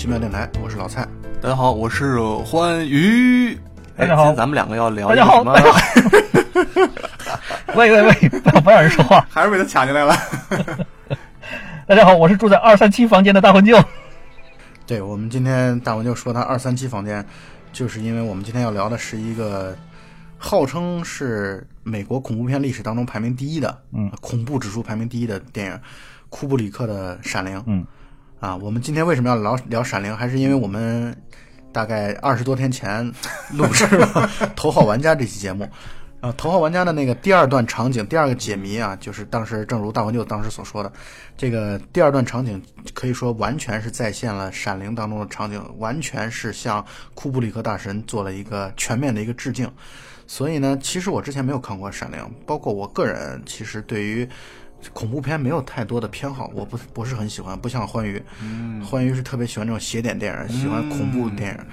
[0.00, 1.06] 奇妙电台，我是老蔡。
[1.42, 3.54] 大家好，我是欢愉。
[3.94, 5.54] 大家好哎今天咱们两个要聊大家好一个什么？
[5.54, 5.78] 大家好
[7.74, 9.22] 喂喂喂，不要不让人说话。
[9.28, 10.16] 还是被他抢进来了。
[11.86, 13.78] 大家好，我是住在二三七房间的大魂舅。
[14.88, 17.22] 对我们今天大文就说他二三七房间，
[17.70, 19.76] 就是因为我们今天要聊的是一个
[20.38, 25.78] 号称是美国恐怖片历史当中排名第一的，嗯，恐怖指数排名第一的电影，
[26.30, 27.58] 库布里克的《闪灵》。
[27.66, 27.84] 嗯，
[28.40, 30.12] 啊，我们今天为什么要聊聊《闪灵》？
[30.16, 31.14] 还是因为我们
[31.72, 33.12] 大概二十多天前
[33.52, 34.06] 录制了
[34.56, 35.68] 《头号玩家》这期节目。
[36.22, 40.90] 啊，《头号玩家》的那个第二段场景，第二个解谜啊，就是当时正如大文舅当时所说的，
[41.36, 42.62] 这个第二段场景
[42.94, 46.82] 可以说完全是再现了《闪灵》当中的场景，完全是向
[47.14, 49.70] 库布里克大神做了一个全面的一个致敬。
[50.26, 54.26] 所以呢，其实我之前没有看过《闪灵》，包括我个人其实对于
[54.92, 61.64] 恐怖片没有太多的偏好，我不不是很喜欢，不像欢愉，嗯欢愉是特别喜欢这种邪典电影，喜欢恐怖电影。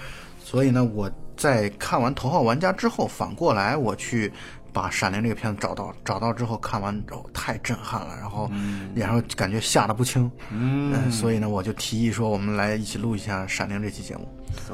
[0.44, 4.32] 所以呢，我在看完《头号玩家》之后，反过来我去
[4.72, 8.50] 把《闪灵》这个片子找到，找到之后看完之后太震撼了，然后、
[8.96, 14.28] 然后感觉吓得不轻，嗯，所以呢，我就提议说，我们来一起录一下《闪灵》这期节目。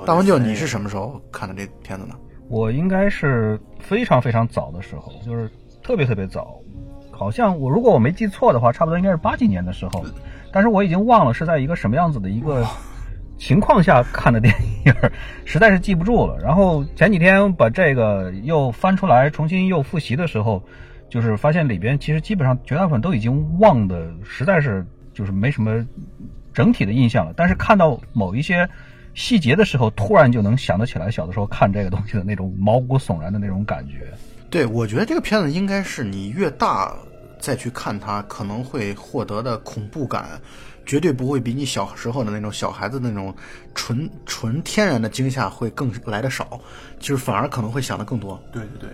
[0.05, 2.15] 大文舅，你是什么时候看的这片子呢？
[2.49, 5.49] 我应该是非常非常早的时候，就是
[5.81, 6.59] 特别特别早，
[7.23, 10.03] 好像我如果我没记错的话，差不多应该是八几年的时候，
[10.51, 12.67] 但是我已经忘了是在一个什么样子的一个
[13.37, 14.53] 情况下看的电
[14.85, 14.93] 影，
[15.45, 16.37] 实在是记不住了。
[16.43, 20.61] 然后前几天把这个又翻出来重新又复习的时候，
[21.07, 25.81] 就是发现里边其实基本上绝大部分都已经忘的，实在是就是没什么
[26.53, 27.33] 整体的印象了。
[27.37, 28.69] 但是看到某一些
[29.13, 34.11] 细节的时候，突然就能想得起来小的时候看这个东西的那种毛骨悚然的那种感觉。
[34.49, 36.93] 对，我觉得这个片子应该是你越大
[37.43, 40.39] 再去看它，可能会获得的恐怖感，
[40.85, 43.35] 绝对不会比你小时候的那种小孩子那种
[43.75, 46.57] 纯纯天然的惊吓会更来的少，
[46.99, 48.41] 就是反而可能会想的更多。
[48.53, 48.89] 对对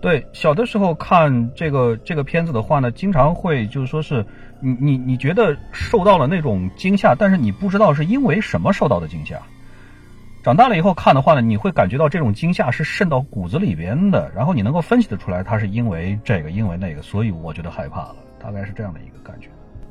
[0.00, 4.26] 对，对，小的时候看这个这个片子的话呢，经常会就是说是
[4.58, 9.40] 你你你觉得受到了那种惊吓，但是你不知道是因为什么受到的惊吓。
[10.48, 19.48] 长大了以后看的话呢，你会感觉到这种惊吓是渗到骨子里边的，然后你能够分析得出来，它是因为这个，因为那个，所以我觉得害怕了，大概是这样的一个感觉。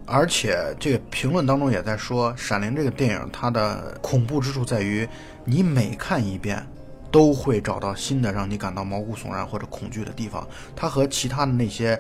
[0.07, 5.07] 而且这个评论当中也在说，《闪灵》这个电影它的恐怖之处在于，
[5.45, 6.59] 你每看一遍，
[7.11, 10.47] 都会找到新的让你感到毛骨悚然或者恐惧的地方。
[10.75, 11.99] 它和其他的那些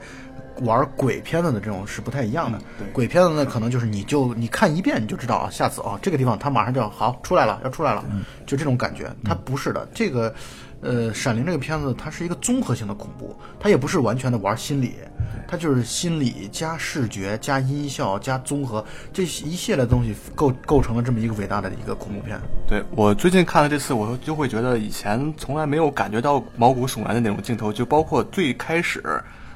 [0.61, 2.59] 玩鬼片子的这种是不太一样的。
[2.77, 8.03] 对鬼片子呢，可能就是你就你看一遍你就知道啊，下次哦这个地方它马上就要好出来了，要出来了，
[8.45, 9.09] 就这种感觉。
[9.23, 10.33] 它不是的，这个。
[10.79, 14.93] 呃，《闪灵》这个片子，它是一个综合性的恐怖，它也不是完全的玩心理，
[15.47, 22.39] 它就是心理加视觉加音效加综合这一系列东西构构成了这么一个伟大的一个恐怖片。
[22.67, 29.01] 对我最近看了这次，我就会觉得以前从来没有感觉到毛骨悚然的那种镜头，就包括最开始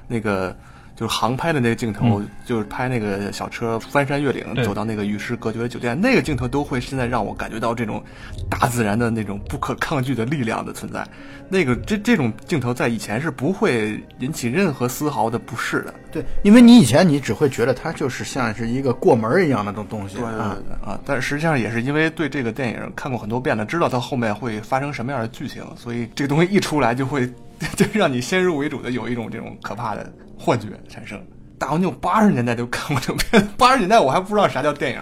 [0.07, 0.57] 那个
[1.01, 8.03] 就是航拍的那个镜头，就是拍那个小车翻山越岭走到那个与世隔绝的酒店，那个镜头都会现在让我感觉到这种
[8.47, 11.03] 大自然的那种不可抗拒的力量的存在。
[11.49, 15.93] 那个这这种镜头在以前是不会引起任何丝毫的不适的。
[16.11, 20.63] 对，因为你以前你只会觉得它就是像是一个过门儿一样的东东西对对啊对。
[20.63, 20.99] 对啊！
[21.03, 27.27] 但实际上也是因为对这个电影看过很多遍了，知道它后面会发生什么样的剧情，所以这个东西一出来就会
[27.77, 31.21] 就让你先入为主的有一种这种可怕的幻觉产生。
[31.59, 35.01] 大黄牛八十年代就看过这种片，八十年代我还不知道啥叫电影，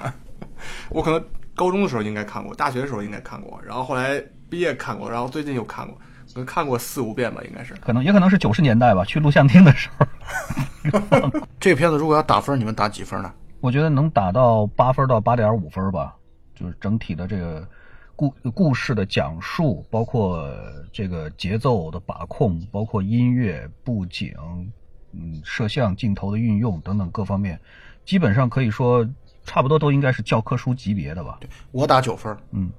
[0.89, 1.23] 我可能
[1.55, 5.95] 高中的时候应该看过，大学的时候应该看过，然后后来毕业看过，然后最近又看过，
[6.33, 7.73] 可能看过四五遍吧，应该是。
[7.75, 10.05] 可能也可能是九十年代吧，去录像厅的时候，
[11.61, 13.31] 这个片子如果要打分，你们打几分呢？
[13.61, 16.13] 我觉得能打到八分到八点五分吧，
[16.55, 17.65] 就是整体的这个
[18.19, 20.51] 故故事的讲述，包括
[20.91, 24.35] 这个节奏的把控，包括音乐、布景、
[25.13, 27.57] 嗯摄像、镜头的运用等等各方面，
[28.03, 29.07] 基本上可以说
[29.45, 31.39] 差不多都应该是教科书级别的吧。
[31.71, 32.35] 我打九分。
[32.51, 32.69] 嗯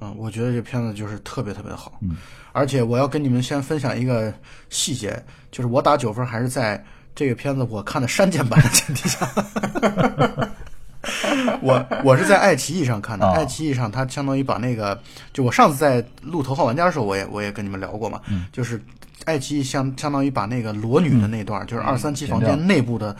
[0.00, 2.16] 嗯，我觉得这片子就是特别特别好，嗯，
[2.52, 4.32] 而且我要跟你们先分享一个
[4.70, 6.82] 细节，就是我打九分还是在
[7.14, 9.26] 这个片子我看的删减版的前提下，
[11.62, 14.98] 我我是在爱奇艺上看的，哦爱奇艺上它相当于把那个，
[15.32, 18.20] 就我上次在录《头号玩家》的时候，我也我也跟你们聊过嘛，
[18.52, 18.80] 就是
[19.24, 23.14] 爱奇艺相相当于把那个裸女的那段，就是二三七房间内部的。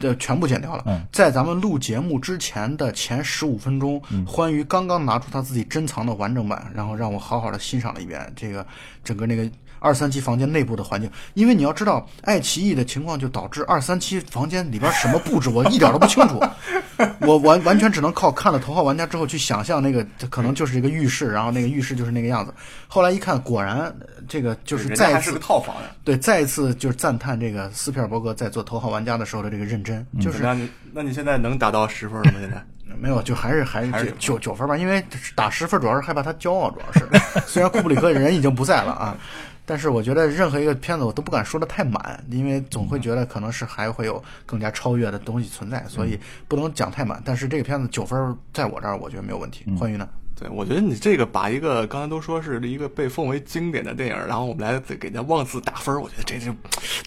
[0.00, 0.82] 的全部剪掉了。
[0.86, 8.66] 嗯在咱们录节目之前的前十五分钟，欢愉刚刚拿出他自己珍藏的完整版，然后让我好好的欣赏了一遍这个
[9.04, 9.48] 整个那个
[9.82, 11.10] 二三七房间内部的环境。
[11.34, 16.40] 因为你要知道，爱奇艺的情况就导致二三七房间里边什么布置我一点都不清楚，
[17.20, 22.54] 我完完全只能靠看了《头号玩家》之后去想象那个可能就是一个浴室，然后那个浴室就是那个样子。
[22.86, 23.94] 后来一看，果然呃
[24.28, 25.82] 这个就是再一次个套房呀。
[26.04, 30.58] 对，再一次就是赞叹这个斯皮尔伯格在做《头号玩家》的时候的这个认真，就是怎么样？
[30.58, 32.38] 你那你现在能达到十分了吗？
[32.40, 32.64] 现在？
[33.00, 35.02] 没有，就还是还是九九分吧，因为
[35.34, 37.08] 打十分主要是害怕他骄傲，主要是
[37.48, 39.16] 虽然库布里克人已经不在了啊，
[39.64, 46.18] 但是我觉得任何一个片子我都不敢说的太满，因为总会觉得可能是还会有更加超越的东西存在，所以
[46.48, 47.22] 不能讲太满。
[47.24, 49.64] 但是这个片子九分在我这儿我觉得没有问题。
[49.78, 50.08] 欢愉呢？
[50.34, 56.52] 对，我觉得你这个把一个刚才都说是一个被奉为经典的电影，然后我们来给人家妄自打分，我觉得这就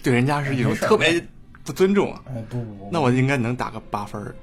[0.02, 1.22] 对人家是一种特别
[1.62, 2.22] 不尊重啊。
[2.28, 4.34] 哎不不不，那我应该能打个八分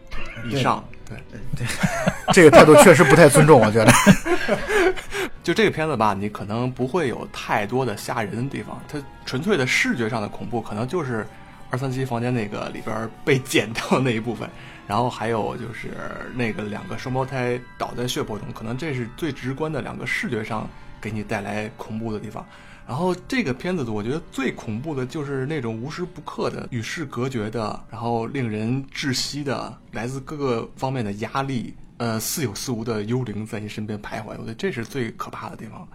[0.47, 0.83] 以上。
[1.09, 1.17] 对
[1.57, 1.67] 对，
[2.31, 3.91] 这个态度确实不太尊重，我觉得。
[5.43, 11.27] 就这个片子吧，你可能不会有太多的吓人的地方，它纯粹的视觉上的恐怖，可能就是
[11.69, 14.49] 二三七房间那个里边被 剪掉的那一部分，
[14.87, 15.91] 然后还有就是
[16.33, 20.65] 那个两个双胞胎倒在血泊中，可能这是最直观的两个视觉上
[21.01, 22.45] 给你带来恐怖的地方。
[22.85, 34.35] 然后这个片子，我觉得最恐怖的就是那种无时不刻的与世隔绝的，然后令人窒息的，来自各个方面的压力，呃，似有似无的幽灵在你身边徘徊。
[34.37, 35.87] 我觉得这是最可怕的地方。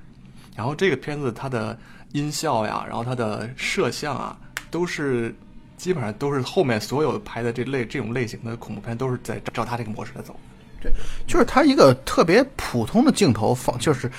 [0.56, 1.78] 然后这个片子它的
[2.12, 4.34] 音效呀，然后它的摄像啊，
[4.70, 5.34] 都是
[5.76, 10.34] 基本上都是后面所有拍的这类这种类型的恐怖片都是在照它这个模式来走。
[11.26, 14.10] 就是它一个特别普通的镜头放，就是，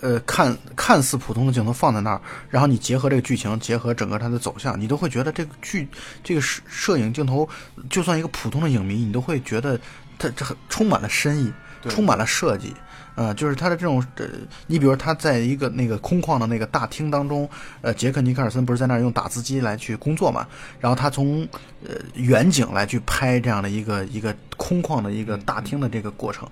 [0.00, 5.86] 呃，看看似普通的镜头放在那儿，然后你结合这个剧情，结合整个它的走向，你都会觉得这个剧
[6.24, 7.46] 这个摄摄影镜头，
[7.90, 9.78] 就算一个普通的影迷，你都会觉得
[10.18, 11.52] 它这很充满了深意，
[11.88, 12.74] 充满了设计。
[13.14, 14.26] 呃，就是他的这种，呃，
[14.66, 17.48] 你比如他在一个那个空旷的那个大厅当中，
[17.80, 20.46] 呃，杰克尼克尔森不是在那儿用打字机来去工作嘛？
[20.78, 21.48] 然后他从
[21.82, 26.46] 呃远景来去拍这样的一个一个空旷的一个大厅的这个过程，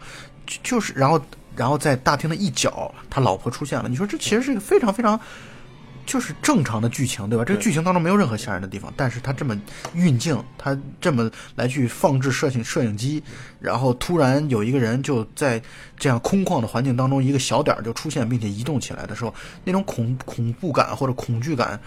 [0.47, 1.21] 就就是然后
[1.55, 3.87] 然后在大厅的一角，他老婆出现了。
[3.87, 5.21] 你说这其实是一个非常非常
[6.07, 7.45] 就是正常的剧情，对吧？
[7.45, 9.59] 这个剧情当中没有任何吓人的地方，但是他这么
[9.95, 13.23] 运镜，他这么来去放置摄影摄影机，
[13.61, 15.61] 然后突然有一个人就在
[15.97, 19.35] 这样空旷的环境当中，一个小点儿就出现并且移动起来的时候，
[19.65, 21.81] 那种恐恐怖感或者恐惧感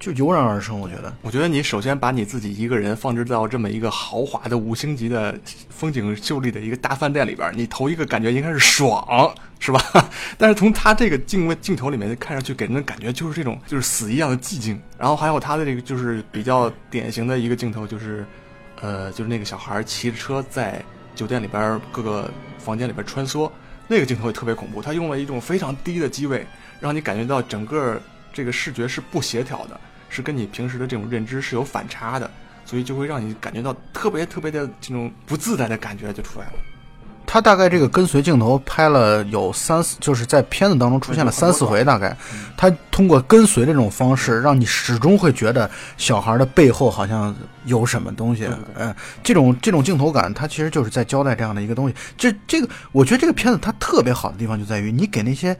[0.00, 0.80] 就油然而生。
[0.80, 5.38] 我觉得，我觉得你首先把你自己一个人放置到这么一个豪华的五星级的
[5.68, 9.80] 风景秀丽的一个大饭店里边，你头一个感觉应该是爽，是吧？
[10.38, 14.80] 但是从他这个镜位镜头里面看上去，给人的感觉就是这种就是死一样的寂静。
[14.98, 18.24] 然后还有他的这个就是比较典型的一个镜头，就是
[18.80, 20.82] 呃，就是那个小孩骑着车在
[21.14, 23.50] 酒店里边各个房间里边穿梭，
[23.86, 24.80] 那个镜头也特别恐怖。
[24.80, 26.46] 他用了一种非常低的机位，
[26.80, 28.00] 让你感觉到整个
[28.32, 29.78] 这个视觉是不协调的。
[30.10, 32.30] 是跟你平时的这种认知是有反差的，
[32.66, 36.52] 所以就会让你感觉到特别特别的这种不自在的感觉就出来了。
[37.26, 42.16] 他大概这个跟随镜头拍了有三四，就是在片子当中出现了三四回，大概
[42.56, 47.32] 他通过跟随这种方式，让你始终会觉得小孩的背后好像
[47.66, 48.46] 有什么东西。
[48.46, 51.94] 对对对呃，这种这种镜头感，它其实就是在交代这样的一个东西。
[52.16, 55.56] 这这个，我觉得这个片子它特别好的地方就在于，你给那些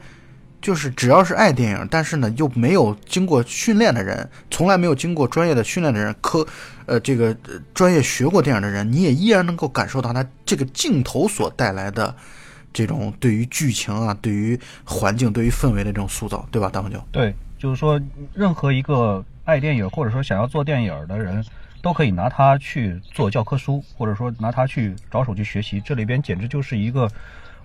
[0.61, 6.45] 就是只要是爱电影，但是呢又没有经过训练的人，从来没有经过专业的训练的人，科
[6.85, 7.35] 呃这个
[7.73, 12.15] 专业学过电影的人，你也依然能够感受到它这个镜头所带来的
[12.71, 16.69] 这种对于剧情啊、对于环境、对于氛围的这种塑造，对吧？
[16.69, 17.01] 大黄球。
[17.11, 17.99] 对，就是说，
[18.33, 21.43] 任何一个爱电影或者说想要做电影的人，
[21.81, 25.81] 都可以拿它去做教科书，或者说拿它去着手去学习。
[25.83, 27.09] 这里边简直就是一个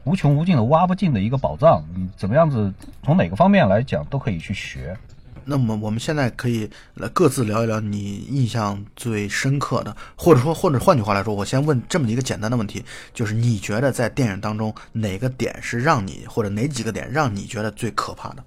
[0.06, 1.84] 无穷无尽的挖不尽的一个宝藏。
[1.94, 2.72] 你，怎么样子
[3.02, 4.96] 从哪个方面来讲都可以去学。
[5.44, 18.42] 那么我们现在可以来各自聊一聊你印象最深刻的，或者说，或者换句话来说，我先问这么一个简单的问题，就是你觉得在电影当中哪个点是让你，或者哪几个点让你觉得最可怕的？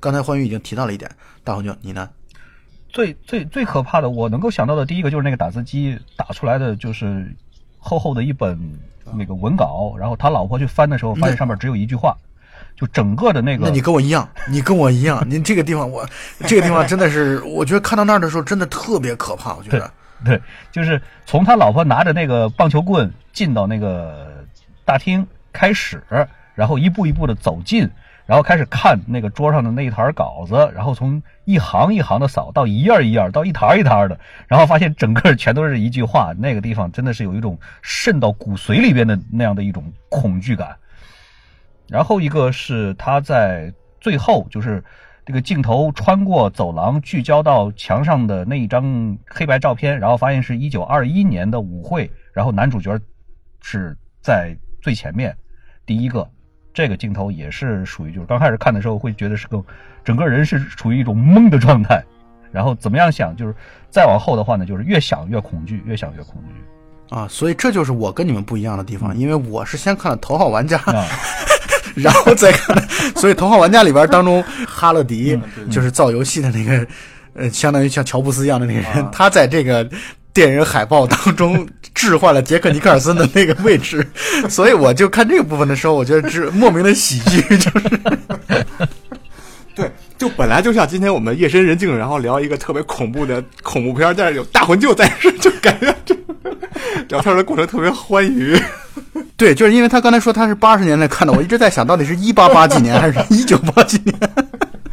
[0.00, 1.10] 刚才欢愉已经提到了一点，
[1.44, 2.08] 大黄牛，你呢？
[2.88, 7.32] 最最最可怕的，我能够想到的第一个就是那个打字机打出来的就是
[7.78, 8.58] 厚厚的一本
[9.14, 12.16] 那个文稿，然后他老婆去翻的时候，发现上面只有一句话，
[12.76, 13.66] 就整个的那个。
[13.66, 16.06] 那你跟我一样，你跟我一样，您这个地方我
[16.46, 19.90] 这个地方真的是，我觉得看到那儿的时候真的特别可怕，我觉得。
[20.22, 20.38] 对，
[20.70, 24.44] 就是从他老婆拿着那个棒球棍进到那个
[24.84, 26.02] 大厅开始，
[26.54, 27.88] 然后一步一步的走近，
[28.30, 40.76] 然后开始看那个桌上的那一沓稿子，然后从一行一行的扫到一页一页，到一沓一沓的，然后发现整个全都是一句话，那个地方真的是有一种渗到骨髓里边的那样的一种恐惧感。
[41.88, 44.80] 然后一个是他在最后，就是
[45.26, 52.96] 这个镜头穿过走廊，聚焦到墙上的那一张黑白照片，然后发现是一九二一年的舞会，然后男主角
[53.60, 55.36] 是在最前面，
[55.84, 56.24] 第一个。
[56.72, 59.62] 这个镜头也是属于，就是刚开始看的时候会觉得是个，
[60.04, 62.02] 整个人是处于一种懵的状态，
[62.52, 63.54] 然后怎么样想，就是
[63.90, 71.04] 再往后的话呢，就是越想越恐惧，越想越恐惧啊，所以这就是我跟你们不一样的地方，因为我是先看了《头号玩家》，啊，
[71.96, 72.76] 然后再看，
[73.16, 75.38] 所以《头号玩家》里边当中 哈勒迪
[75.70, 76.86] 就是造游戏的那个，
[77.34, 79.88] 呃，相当于像乔布斯一样的那个人，他在这个。
[80.32, 81.68] 电影海报当中
[82.00, 84.06] 置换了杰克尼克尔森的那个位置，
[84.48, 88.00] 所以我就看这个部分的时候，我觉得是莫名的喜剧，就是
[89.74, 96.16] 对，就本来就像今天我们夜深人静，然后聊一个特别恐怖的恐怖片，但是有大魂舅在，就感觉这
[97.08, 98.58] 聊天的过程特别欢愉。
[99.36, 104.14] 对，就是因为他刚才说他是八十年代看的，我一直在想到底是一八八几年还是一九八几年。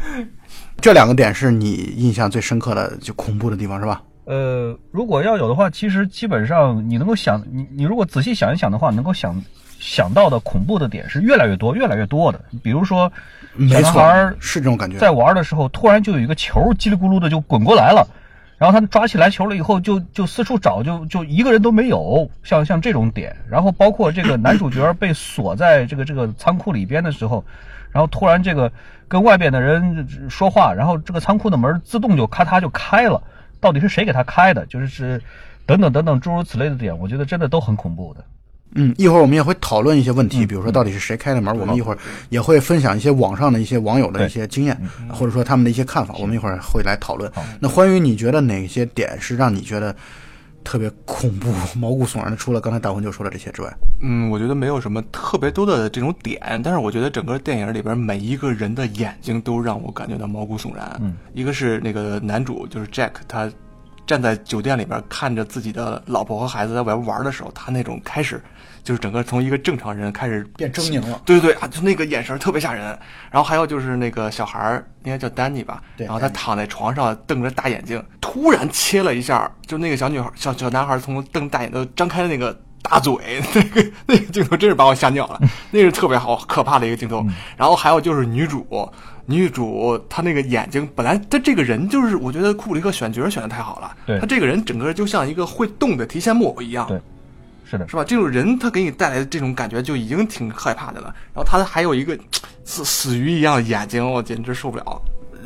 [0.80, 4.00] 这两个点是你印象最深刻的就恐怖的地方是吧？
[4.28, 9.42] 呃，如果要有的话，其实基本上你能够想，你你如果仔细想一想的话，能够想
[9.80, 12.38] 想到的恐怖的点是越来越多、越来越多的。
[12.62, 13.10] 比如说，
[13.70, 18.06] 小男孩是这种感觉，在玩的时候，突然就有一个球叽里咕噜的就滚过来了，
[18.58, 23.34] 然后他抓起来球了以后，就就四处找，就就一个人都没有，像像这种点。
[23.48, 27.42] 然后包括这个男主角被锁在这个这个仓库里边的时候，
[27.90, 28.70] 然后突然这个
[29.08, 33.22] 跟外边的人说话，然后这个仓库的门自动就咔嚓就开了。
[33.60, 34.64] 到底是谁给他开的？
[34.66, 35.20] 就是是，
[35.66, 38.24] 等等等等诸如此类的点，我觉得真的都很恐怖的。
[38.74, 41.58] 嗯，一会儿我们也会讨论一些问题，比如说到底是谁开的门。
[41.58, 41.98] 我们一会儿
[42.28, 46.14] 也会分享一些网上的一些网友的一些经验，或者说他们的一些看法。
[46.18, 47.32] 我们一会儿会来讨论。
[47.58, 49.96] 那关于，你觉得哪些点是让你觉得
[50.64, 52.36] 特别恐怖、 毛骨悚然的？
[52.36, 60.96] 除了刚才大魂就说的这些之外，嗯，我觉得没有什么特别多的这种点，但是我觉得整个电影里边每一个人的眼睛都让我感觉到毛骨悚然。
[61.00, 63.50] 嗯，一个是那个男主，就是 Jack，他。
[64.06, 68.42] 站在酒店里边看着自己的老婆和孩子在外边玩的时候，他那种开始
[68.88, 71.20] 就是整个从一个正常人开始变狰狞了。
[71.26, 72.84] 对对对啊，就那个眼神特别吓人。
[73.30, 75.82] 然后还有就是那个小孩儿，应该叫丹尼吧？
[75.94, 76.06] 对。
[76.06, 83.14] 然后他躺在床上瞪着大眼睛，突然切了一下，就那个小女孩、小小男孩从瞪大眼睛张开的那个大嘴，
[83.54, 85.38] 那个那个镜头真是把我吓尿了。
[85.70, 87.22] 那是特别好可怕的一个镜头。
[87.58, 88.90] 然后还有就是女主。
[89.30, 94.18] 女主她那个眼睛，本来她这个人就是，我觉得库布里克选角选的太好了。
[94.18, 96.86] 她这个人整个就像一个会动的提线木偶一样。
[96.86, 96.98] 对，
[97.70, 98.04] 是的，是吧？
[98.04, 101.14] 这种人他给你带来的这种感觉就已经挺害怕的了。
[101.34, 102.18] 然后他还有一个
[102.64, 105.02] 死死鱼一样的眼睛，我简直受不了。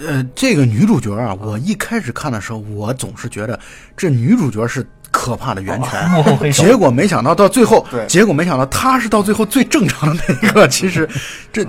[0.06, 3.58] 呃，这个女主角啊，我一开始看的时候，我总是觉得
[3.96, 6.62] 这女主角是可怕的源泉，幕后黑手。
[6.64, 10.68] 结果没想到到最后，对，结果没想到她是到最后最正常的那一个。
[10.68, 11.08] 其实，
[11.52, 11.66] 这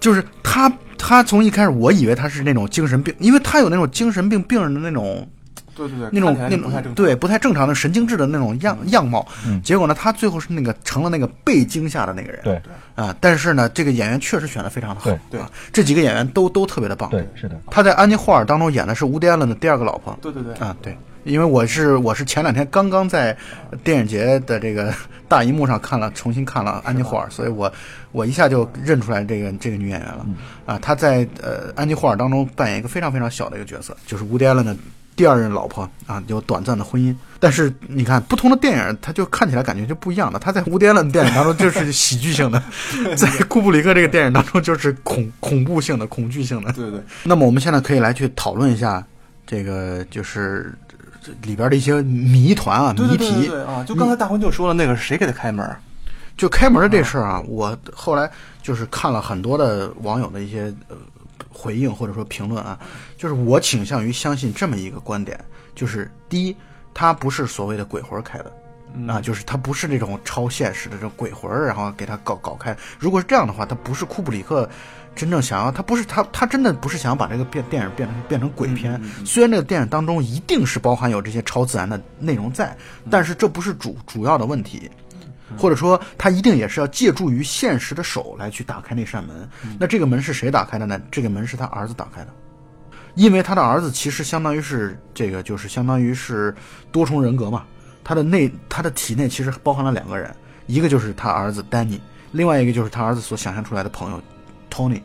[0.00, 0.70] 就是她。
[1.04, 5.28] 她从一开始，我以为她是那种精神病，因为她有那种精神病病人的那种，
[5.74, 9.26] 对对对，那种那种对不太正常的神经质的那种样样貌。
[9.62, 12.40] 结果呢，他最后是那个成了那个被惊吓的那个人。
[12.44, 15.10] 对对啊，但是呢，这个演员确实选的非常的好。
[15.30, 15.40] 对，
[15.72, 17.08] 这几个演员都都特别的棒。
[17.10, 17.58] 对，是的。
[17.70, 20.18] 他在《安妮霍尔》当中演的是乌迪安伦的第二个老婆。
[20.20, 20.54] 对对对。
[20.54, 20.96] 啊，对。
[21.24, 23.36] 因为我是我是前两天刚刚在
[23.84, 24.92] 电影节的这个
[25.28, 27.72] 大荧幕上看了重新看了安妮霍尔，所以我
[28.10, 30.26] 我一下就认出来这个这个女演员了
[30.66, 30.76] 啊！
[30.82, 34.76] 她在呃安妮霍尔当中扮演一个非常非常小的一个角色，就是乌迪安伦的
[35.22, 37.14] 第二任老婆啊，有短暂的婚姻。
[37.38, 40.36] 但是你看不同的电影，它就看起来感觉就不一样的。
[40.36, 42.60] 他在乌迪艾伦电影当中就是喜剧性的，
[43.16, 46.72] 在库布里克这个电影当中就是恐恐怖性的、恐惧性的。
[46.72, 47.00] 对对。
[47.22, 49.04] 那么我们现在可以来去讨论一下
[49.46, 50.74] 这个就是。
[51.24, 55.64] 这里边的一些谜团啊，谜题啊，就刚才大魂就说了，那个谁给他开门？
[56.36, 58.28] 就开门这事儿啊，我后来
[58.60, 60.96] 就是看了很多的网友的一些呃
[61.48, 62.76] 回应或者说评论啊，
[63.22, 65.38] 就是我倾向于相信这么一个观点，
[65.76, 66.56] 就是第一，
[66.92, 68.52] 它不是所谓的鬼魂开的，
[69.06, 72.76] 啊，就是他不是那种超现实的这种鬼魂，然后给他搞搞开。
[72.98, 74.68] 如果是这样的话，他不是库布里克。
[75.14, 82.76] 真正想要他不是他他真的不是想要把这个变电影变成变成鬼片，虽然这个电影当中一定是包含有这些超自然的内容在，
[83.08, 84.90] 但是这不是主主要的问题，
[85.56, 89.48] 或者说他一定也是要借助于现实的手来去打开那扇门。
[89.78, 91.00] 那这个门是谁打开的呢？
[91.08, 92.28] 这个门是他儿子打开的，
[93.14, 96.54] 因为他的儿子其实相当于是这个就是相当于是
[96.90, 97.64] 多重人格嘛，
[98.02, 100.34] 他的内他的体内其实包含了两个人，
[100.66, 102.00] 一个就是他儿子丹尼，
[102.30, 104.22] 另外一个就是他儿子所想象出来的朋友。
[104.70, 105.02] Tony，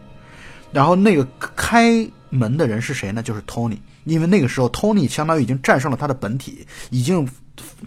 [0.72, 3.22] 然后那个开门的人是谁呢？
[3.22, 7.28] 就是 Tony，因为那个时候 Tony 相当于已经战胜了他的本体，已经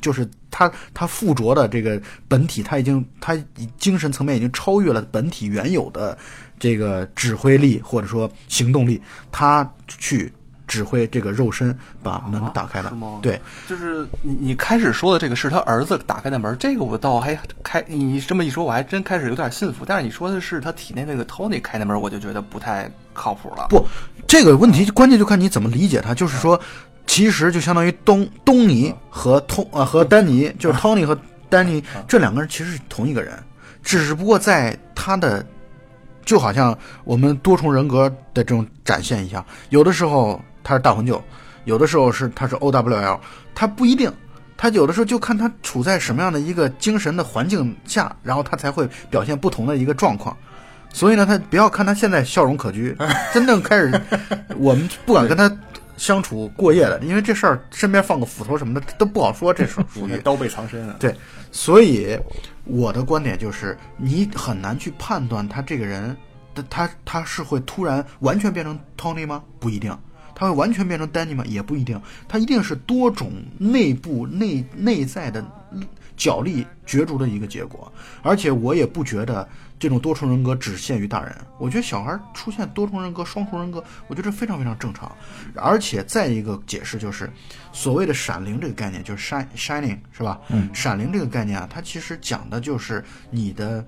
[0.02, 1.98] 就是他他附着的这个
[2.28, 3.34] 本体，他已经他
[3.78, 6.18] 精神层面已经超越了本体原有的
[6.60, 9.02] 这个指挥力或者说行动力，
[9.32, 10.32] 他去
[10.68, 12.96] 指挥这个肉身把门打开了。
[13.20, 19.84] 对，就是你你开始说的这个是他儿子打开的门，这个我倒还开你这么一说，我还真开始有点信服。
[19.84, 23.66] 但是你说的是他体内那个 Tony 开的门，我就觉得不太靠谱了。
[23.68, 23.84] 不，
[24.28, 26.14] 这个问题关键就看你怎么理解他。
[26.14, 26.60] 就是说，
[27.04, 33.36] 其实就相当于东东尼和通呃和丹尼，就是 Tony 和丹尼这两个人其实是同一个人，
[33.82, 35.44] 只不过在他的
[36.24, 41.22] 就好像我们多重人格的这种展现一样，有的时候他是大魂舅，
[41.64, 43.18] 有的时候是他是 OWL，
[43.54, 44.12] 他不一定。
[44.56, 50.36] 他有的时候就看他处在什么样的一个精神的环境下，然后他才会表现不同的一个状况。
[50.92, 52.94] 所以呢，他不要看他现在笑容可掬，
[53.32, 53.98] 真正开始，
[54.58, 55.50] 我们不敢跟他
[56.00, 60.96] 相处过夜的，因为这事儿身边放个斧头什么的都不好说，这事儿 属于刀背藏身啊。
[60.98, 61.14] 对。
[61.52, 62.18] 所以
[62.64, 66.16] 我的观点就是，你很难去判断他这个人，
[66.54, 69.44] 他他他是会突然完全变成 Tony 吗？
[69.58, 69.94] 不一定。
[70.34, 71.44] 他会完全变成 Danny 吗？
[71.46, 72.00] 也不一定。
[72.26, 75.44] 他一定是多种内部内内在的
[76.20, 77.90] 角力角逐的一个结果。
[78.22, 79.48] 而且我也不觉得
[79.78, 81.34] 这种多重人格只限于大人。
[81.58, 85.10] 我觉得小孩出现多重人格、双重人格，我觉得这非常非常正常。
[85.54, 87.30] 而且再一个解释就是，
[87.72, 90.38] 所谓的闪灵这个概念，就是 shine shining 是吧？
[90.50, 93.82] 嗯，闪灵这个概念啊，它其实讲的就是你的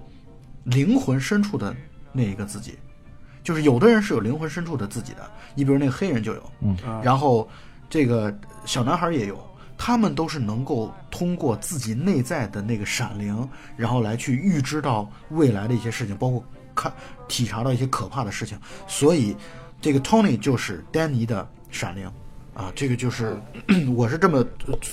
[0.64, 1.76] 灵魂深处的
[2.12, 2.78] 那一个自己。
[3.44, 7.50] 就是有的人是有灵魂深处的自己的，你比如那个黑人就有，嗯，然后
[7.90, 8.32] 这个
[8.64, 9.36] 小男孩也有，
[9.84, 16.92] 他们都是能够通过自己内在的那个闪灵，然后来去预知到未来的一些事情，包括看
[17.26, 18.56] 体察到一些可怕的事情。
[18.86, 19.36] 所以，
[19.80, 22.08] 这个 Tony 就是丹尼的闪灵。
[22.54, 23.36] 啊，这个就是，
[23.96, 24.46] 我是这么，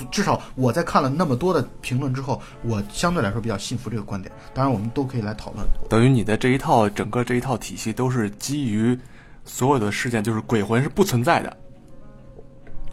[0.10, 4.34] 至少我在看了那么多的评论之后，我相对来说比较信服这个观点。
[4.56, 5.63] 当然，我们都可以来讨论。
[5.88, 8.97] 等于你的这一套整个这一套体系都是基于
[9.45, 11.58] 所有的事件，就是鬼魂是不存在的。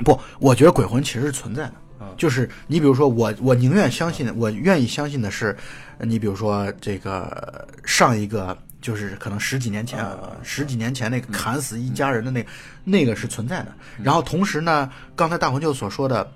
[0.04, 1.74] 不，我觉得鬼魂其实是存在的。
[2.16, 5.56] 就是你比如说我，我宁愿相信，我愿意相信的是，
[6.00, 10.04] 你比如说这个上一个，就是可能十几年前，
[10.42, 12.48] 十几年前那个砍死一家人的那个，
[12.84, 13.72] 那个是存在的。
[14.02, 16.30] 然后同时呢，刚才大魂舅所说的，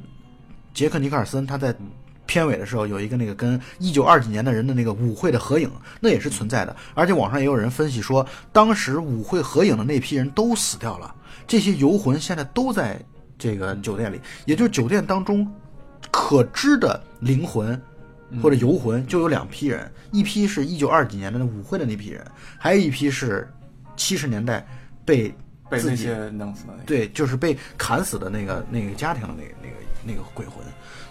[0.74, 1.74] 杰克尼克尔森他在
[2.26, 6.76] 片尾的时候有一个那个跟一九二几年的人的那个舞会的合影，那也是存在的。
[6.94, 11.12] 而且网上也有人分析说，当时舞会合影的那批人都死掉了，
[11.48, 13.00] 这些游魂现在都在
[13.36, 15.44] 这个酒店里，也就是酒店当中
[16.10, 17.80] 可知的灵魂
[18.42, 22.24] 或者游魂就有两批人，一批是一九二几年的那舞会的那批人，
[22.58, 23.48] 还有一批是
[23.96, 24.66] 七十年代
[25.04, 25.28] 被
[25.68, 26.84] 被那自己些弄死的那个。
[26.84, 30.64] 对，就是被砍死的那个那个家庭的那个那个那个鬼魂。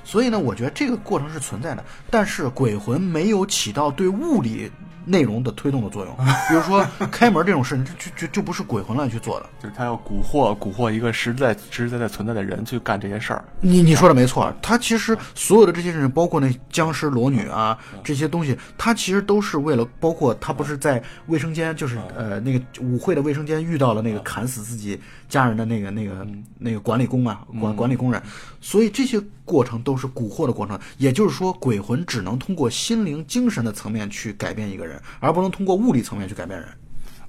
[0.03, 4.71] 所以呢，我觉得这个过程是存在的，但是鬼魂没有起到对物理
[5.09, 6.15] 内容的推动的作用。
[6.47, 9.49] 比如说 开门这种事，就就就就不是鬼魂乱去做的。
[9.61, 13.43] 就是他要蛊惑蛊惑一个实在实实在在存在的人去干这些事儿。
[13.59, 28.21] 你你说的没错，他其实所有的这些事情，包括那僵尸裸女啊这些东西，他其实都是为了，包括他不是在卫生间，就是呃那个舞会的卫生间遇到了那个砍死自己家人的那个那个那个管理工啊管管理工人，
[28.61, 29.19] 所以这些
[29.49, 30.79] 过程都是蛊惑的过程。
[30.99, 36.69] 也就是说，鬼魂只能通过心灵精神的层面去改变一个人，而不能通过物理层面去改变人。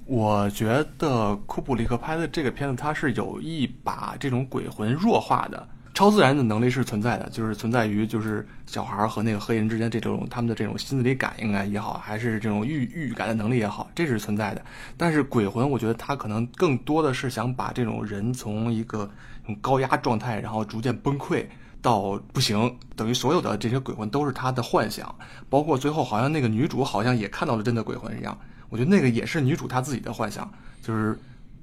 [0.05, 5.67] 我觉得库布里克拍的这个片子，他是有意把这种鬼魂弱化的。
[5.93, 14.63] 超自然的能力是存在的，就是存在于就是小孩和那个黑人之间这种他们的这种心理感应啊也好，还是这种预预感的能力也好，这是存在的。
[14.95, 19.07] 但是鬼魂，我觉得他可能更多的是想把这种人从一个
[19.59, 21.45] 高压状态，然后逐渐崩溃
[21.81, 25.13] 到不行，等于所有的这些鬼魂都是他的幻想，
[25.49, 28.37] 包括最后好像那个女主好像也看到了真的鬼魂一样。
[28.69, 30.49] 我觉得那个也是女主她自己的幻想，
[30.81, 31.19] 就是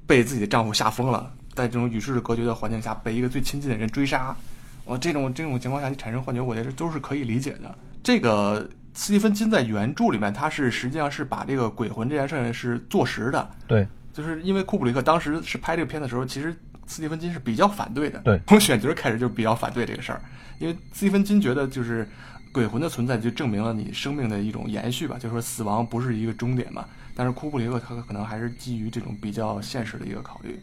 [0.06, 4.36] 被自己的丈夫吓疯了，在这种与世隔绝的环境下被一个最亲近的人追杀，
[4.84, 7.74] 我，这种这种情况下你产生幻觉，我觉得都是可以理解的。
[8.02, 16.54] 这个斯蒂芬金在原著里面，他是实际上是把这个鬼魂这件事儿是坐实的，对，就是因为库布里克当时是拍这个片的时候，其实
[16.88, 20.20] 斯蒂芬金是比较反对的，对从选角开始就比较反对这个事儿，
[20.58, 22.08] 因为斯蒂芬金觉得就是
[22.50, 26.84] 鬼魂的存在就证明了你生命的一种延续吧，就是说死亡不是一个终点嘛。
[27.14, 30.58] 但是库布里克他可能还是基于这种比较现实的一个考虑。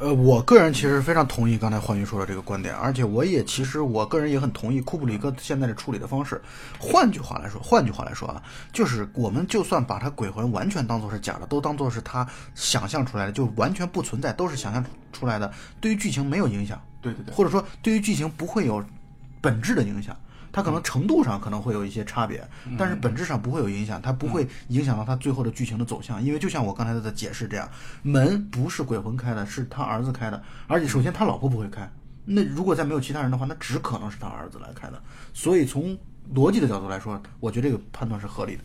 [0.00, 6.40] 呃，我个人其实非常同意刚才欢愉说的这个观点，而且我也其实我个人也很同意库布里克现在的处理的方式。
[6.78, 8.40] 换句话来说，换句话来说啊，
[8.72, 18.84] 就是我们就算把他鬼魂完全当做是假的，都当做是他想象出来的，就完全不存在，都是想象出来的，对于剧情没有影响，对对对，或者说对于剧情不会有
[19.40, 20.16] 本质的影响。
[20.58, 22.44] 它可能程度上可能会有一些差别，
[22.76, 27.70] 但是本质上不会有影响，它不会影响到它最后的剧情的走向，因为就像我刚才的解释这样，
[28.02, 31.88] 门不是鬼魂开的，是他儿子开的，而且首先他老婆不会开，
[32.24, 35.00] 那如果再没有其他人的话，那只可能是他儿子来开的，
[35.32, 35.96] 所以从
[36.34, 38.62] 逻辑的角度来说，我觉得这个判断是合理的。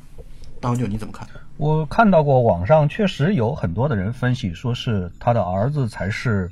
[0.60, 1.28] 大红舅你怎么看？
[1.58, 6.50] 我看到过网上确实有很多的人分析，说是他的儿子才是。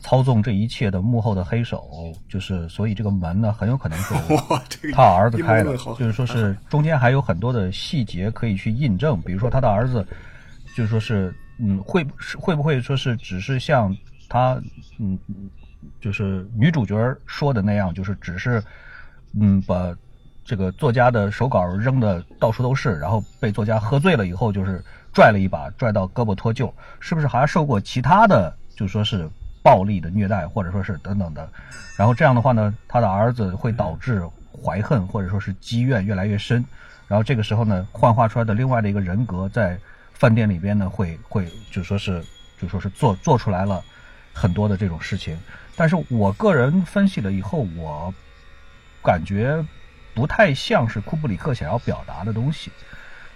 [0.00, 4.14] 操纵这一切的幕后的黑手，就是所以这个门呢，很有可能是
[4.92, 10.04] 他儿子开的，就是说是中间还有很多的细节可以去印证，比如说他的儿子，
[10.74, 13.94] 就是说是嗯，会是会不会说是只是像
[14.28, 14.60] 他
[14.98, 15.18] 嗯，
[16.00, 18.62] 就是女主角说的那样，就是只是
[19.38, 19.94] 嗯把
[20.44, 24.82] 这个作家的手稿扔的到处都是，然后被作家喝醉了以后，就是
[25.12, 29.28] 拽了一把，拽到胳膊脱臼，是不是还受过其他的，就说是。
[29.62, 31.50] 暴力的虐待，或者说是等等的，
[31.96, 36.64] 然后这样的话呢，他的儿子会导致怀恨或者说是积怨越来越深，
[37.06, 39.78] 然后这个时候呢，幻化出来的另外的一个人格在
[40.12, 42.24] 饭店里边呢，会会就说是
[42.60, 43.82] 就说是做做出来了
[44.32, 45.36] 很多的这种事情，
[45.76, 48.12] 但是我个人分析了以后，我
[49.02, 49.62] 感觉
[50.14, 52.70] 不太像是库布里克想要表达的东西。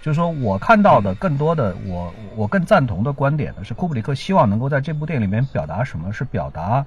[0.05, 6.13] 就是说我看到的更多的，我我更赞同的观点呢，是库布里克希望能够在这部电影里面表达什么？
[6.13, 6.85] 是表达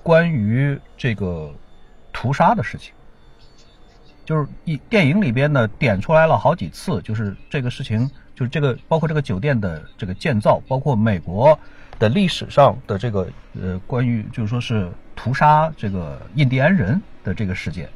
[0.00, 1.52] 关于这个
[2.12, 2.94] 屠杀的事情。
[4.24, 11.58] 就是一电影里边呢点出来了好几次，就是这个事情，就是这个包括这个酒店的这个建造，包括美国
[11.98, 13.28] 的历史上的这个
[13.60, 17.88] 呃关于就是说是屠杀这个印第安人的这个事件，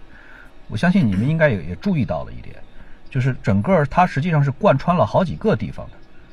[0.66, 2.56] 我相信你们应该也也注意到了一点。
[3.16, 5.92] 就是整个它实际上是贯穿了好几个地方的，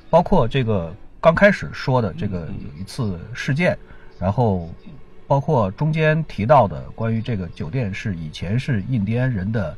[0.10, 3.78] 包括这个刚开始说的这个有一次事件，
[4.20, 4.70] 然后
[5.26, 9.78] 包括中间提到的关于这个酒店是以前是印第安人的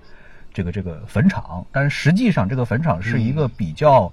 [0.52, 4.12] 这个这个坟场，但是实际上这个坟场是一个比较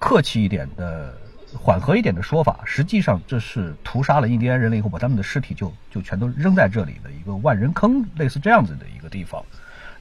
[0.00, 1.14] 客气一点的、
[1.56, 9.40] 缓和一点的说法，实际上这是屠杀了印第安人了以后，把他们的尸体就就全都扔在这里的一个万人坑，类似这样子的一个地方。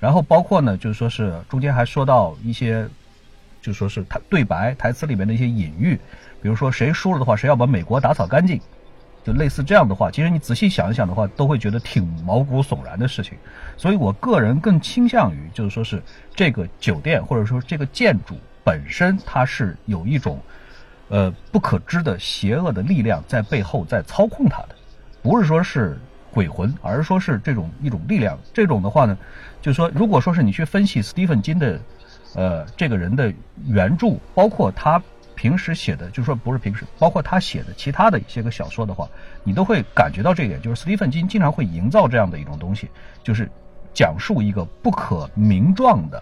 [0.03, 2.85] 然后包括呢，就是说是中间还说到一些，
[3.61, 5.97] 就说是台对白台词里面的一些隐喻，
[6.41, 8.59] 比如说谁输了的话，谁要把美国打扫干净，
[9.23, 10.11] 就类似这样的话。
[10.11, 13.37] 其实你仔细想一想的话，都会觉得挺毛骨悚然的事情。
[13.77, 16.03] 所以我个人更倾向于，就是说是
[16.35, 20.37] 这个酒店或者说这个建筑本身，它是有一种
[21.07, 24.75] 呃不可知的邪恶的力量在背后在操控它的，
[25.21, 25.97] 不是说是。
[26.33, 28.35] 鬼魂，而是说是这种一种力量。
[28.51, 29.15] 这种的话呢，
[29.63, 31.79] 就是说，如果说是你去分析斯蒂芬金的，
[32.35, 33.33] 呃，这个人的
[33.65, 35.01] 原著，包括他
[35.33, 39.09] 平时写的，就是说不是平时，包括他写的其他的一些个小说的话，
[39.43, 42.89] 你都会感觉到这一点，就是斯蒂芬金经常会营造这样的一种东西，
[43.23, 43.49] 就是
[43.93, 46.21] 讲述一个不可名状的、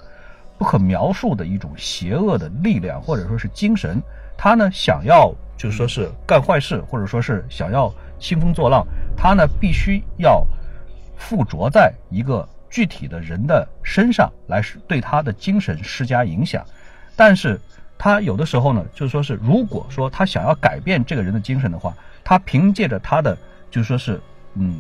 [0.58, 4.02] 不可描述的一种邪恶的力量，或者说是精神。
[4.38, 7.92] 他呢，想要就是说是干坏事，或者说是想要。
[8.22, 8.86] 兴风作浪，
[9.18, 10.46] 他呢必须要
[11.18, 16.66] 附着在一个具体的人的身上来对他的精神施加影响，
[17.16, 17.60] 但是
[18.00, 23.38] 他有的时候呢，就是说是如果说他想要改变这个人的精神的话，他凭借着他的
[23.70, 24.20] 就是说是
[24.56, 24.80] 嗯，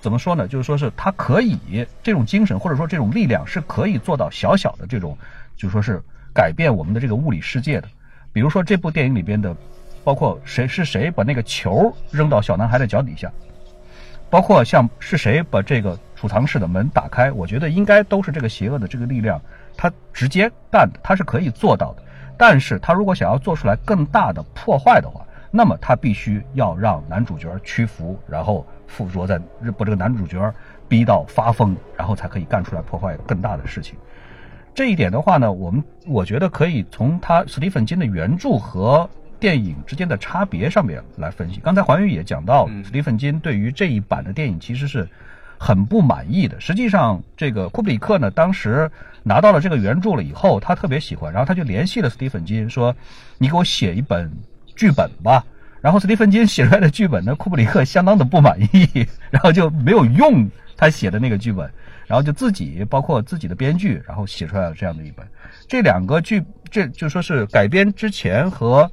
[0.00, 0.48] 怎么说呢？
[0.48, 5.16] 就是说是他可以这种精神或者说这种力量是可以做到小小的这种，
[5.56, 6.02] 就说是
[6.34, 7.88] 改变我们的这个物理世界的，
[8.32, 9.54] 比如说这部电影里边的。
[10.02, 13.30] 包括谁是谁把那个球扔到小男孩的脚底下，
[14.30, 19.40] 包括像是谁把这个储藏室的门打开，我觉得应该都是这个邪恶的这个力量，
[19.74, 22.02] 他直接干的，他是可以做到的。
[22.36, 30.52] 但是他如果想要做出来更大的破坏的话，那么他必须要让男主角屈服，然后附着在把这个男主角
[30.86, 33.96] 逼到发疯，然后才可以干出来破坏更大的事情。
[34.74, 39.08] 这一点的话呢，我们我觉得可以从他史蒂芬金的原著和。
[39.40, 41.60] 电影之间的差别上面来分析。
[41.60, 45.08] 刚才黄宇也讲到，史蒂芬金对于这一版的电影其实是
[45.62, 46.58] 很不满意的。
[46.58, 48.90] 实际上，这个库布里克呢，当时
[49.22, 52.96] 拿到了这个原著了以后，他特别喜欢，然后他就联系了斯蒂芬金，说
[53.36, 54.32] ：“你给我写一本
[54.74, 55.44] 剧本吧。”
[55.82, 61.70] 然后斯蒂芬金写出来的剧本呢，库布里克相当的不满意，然后就没有用他写的那个剧本，
[62.06, 65.26] 然后就自己包括自己的编剧，然后写出来了这样的一本。
[65.68, 68.90] 这两个剧，这就说是改编之前和。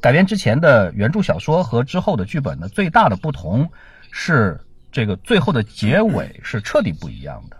[0.00, 3.70] 改编之前的原著小说和之后的剧本呢，最大的不同
[4.10, 4.60] 是
[4.92, 7.56] 这个最后的结尾是彻底不一样的。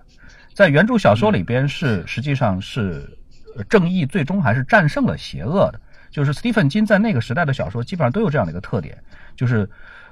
[0.54, 3.18] 在原著小说里边是实际上是
[3.68, 8.96] 正义最终还是战胜了邪恶的，就是斯蒂芬金在那个时代的小说基本上都有这样的一个特点，
[9.34, 9.68] 就是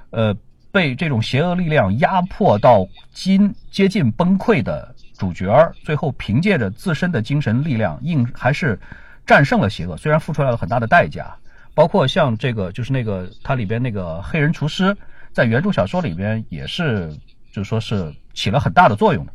[0.09, 0.35] 呃
[0.71, 8.79] 被这种邪恶力量压迫到近接近崩溃的主角，最后凭借着自身的精神力量，硬还是
[9.27, 11.33] 战胜了邪恶，虽然付出来了很大的代价。
[11.73, 14.93] 包括像这个，就是那个它里边那个黑人厨师，
[15.33, 17.09] 在原著小说里边也是，
[17.51, 19.31] 就说是起了很大的作用的。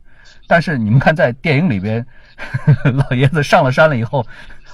[0.48, 2.04] 但是你们看，在电影里边，
[2.94, 4.24] 老爷子上了山了以后，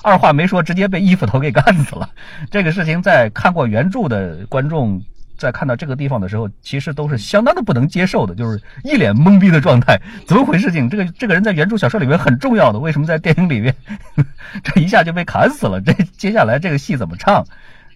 [0.02, 2.08] 二话没说，直接被一斧头给干死了。
[2.50, 5.02] 这个事情在看过原著的观众
[5.38, 9.98] 在看到这个地方的时候，其实都是相当的不能接受的，就是一脸懵逼的状态。
[10.26, 10.90] 怎么回事情？
[10.90, 13.74] 这个这个人在原著小说里面很重要的，为什么在电影里面
[14.62, 15.80] 这一下就被砍死了？
[15.80, 17.46] 这接下来这个戏怎么唱？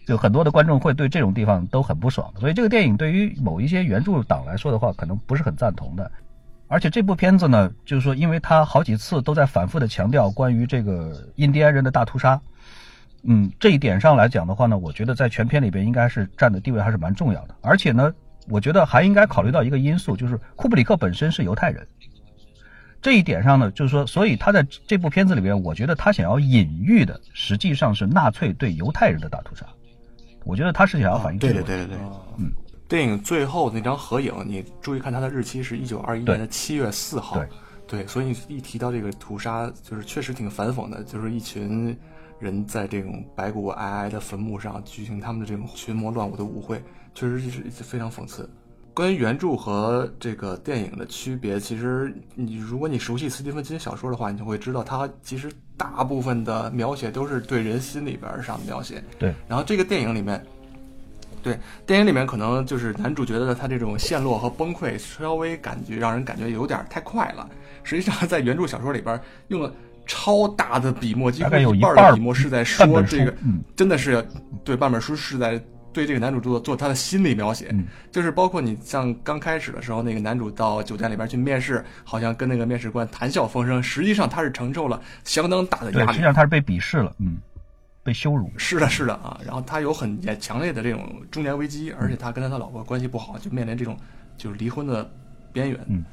[0.06, 6.08] 就很多的观众会对这种地方都很不爽，所以这个电影对于某一些原著党来说的话，可能不是很赞同的。
[6.68, 12.40] 而且这部片子呢，就是说，因为他好几次都在反复的强调关于这个印第安人的大屠杀，
[13.24, 17.54] 嗯，这一点上来讲的话呢，我觉得在全片里边应该是占的地位还是蛮重要的。
[17.60, 18.14] 而且呢，
[18.48, 21.84] 我觉得还应该考虑到一个因素，就是库布里克本身是犹太人。
[23.02, 29.66] 这一点上呢，就是说，所以他在这部片子里边，我觉得他想要隐喻的实际上是纳粹对犹太人的大屠杀。
[30.46, 31.54] 我觉得他是想要反映这个。
[31.54, 32.06] 对对对对对，
[32.38, 32.52] 嗯，
[32.88, 37.36] 电影最后那张合影，你注意看它的日期是一九二一年的七月四号。
[37.36, 37.48] 对
[37.88, 41.96] 对，所以一提到这个屠杀，就是确实挺反讽的，就是一群
[42.38, 46.82] 人在这种白骨皑皑的坟墓上举行他们的这种群魔乱舞的舞会，
[47.14, 48.48] 确实是非常讽刺。
[48.96, 59.04] 关于原著和这个电影的区别，其实你如果你熟悉斯蒂芬金小说的话，你就会知道，他其实大部分的描写都是对人心里边儿上的描写。
[59.18, 60.42] 对，然后这个电影里面，
[61.42, 67.46] 对电影里面可能就是男主角的他这种陷落和崩溃，稍微感觉让人感觉有点太快了。
[67.82, 69.70] 实际上，在原著小说里边用了
[70.06, 74.26] 超大的笔墨，几乎一半的笔墨是在说这个，嗯真的是
[74.64, 75.62] 对半本书是在
[75.96, 86.22] 对这个男主做做他的心理描写，嗯就是包括你像刚开始的时候，那个男主到酒店里边去面试，好像跟那个面试官谈笑风生，实际上他是承受了相当大的，压力实际。
[86.22, 87.38] 上他是被鄙视了，嗯，
[88.02, 88.52] 被羞辱。
[88.58, 93.96] 是的，是的啊，然后他有很严强烈的这种中年危机，而且他跟他的老婆关系不好，就面临这种
[94.36, 95.10] 就是离婚的
[95.50, 95.80] 边缘。
[95.88, 96.04] 嗯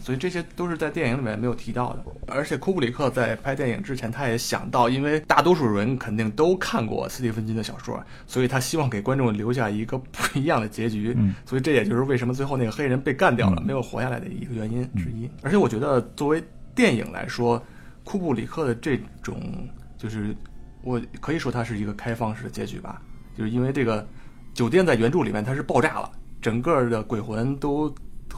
[0.00, 2.04] 所以这些都是在电影里面没有提到的。
[2.26, 11.14] 而且库布里克在拍电影之前，他也想到，因为大多数人肯定都看过斯蒂芬金的小说，所以他希望给观众留下一个不一样的结局。
[11.16, 15.28] 嗯所以这也就是为什么最后那个黑人被干掉了，嗯没有活下来的一个原因之一。
[15.42, 16.42] 而且我觉得作为
[16.74, 17.62] 电影来说，
[18.04, 19.68] 库布里克的这种
[19.98, 20.34] 就是
[20.82, 23.02] 我可以说它是一个开放式的结局吧，
[23.36, 24.06] 就是因为这个
[24.54, 27.92] 酒店在原著里面它是爆炸了，整个的鬼魂都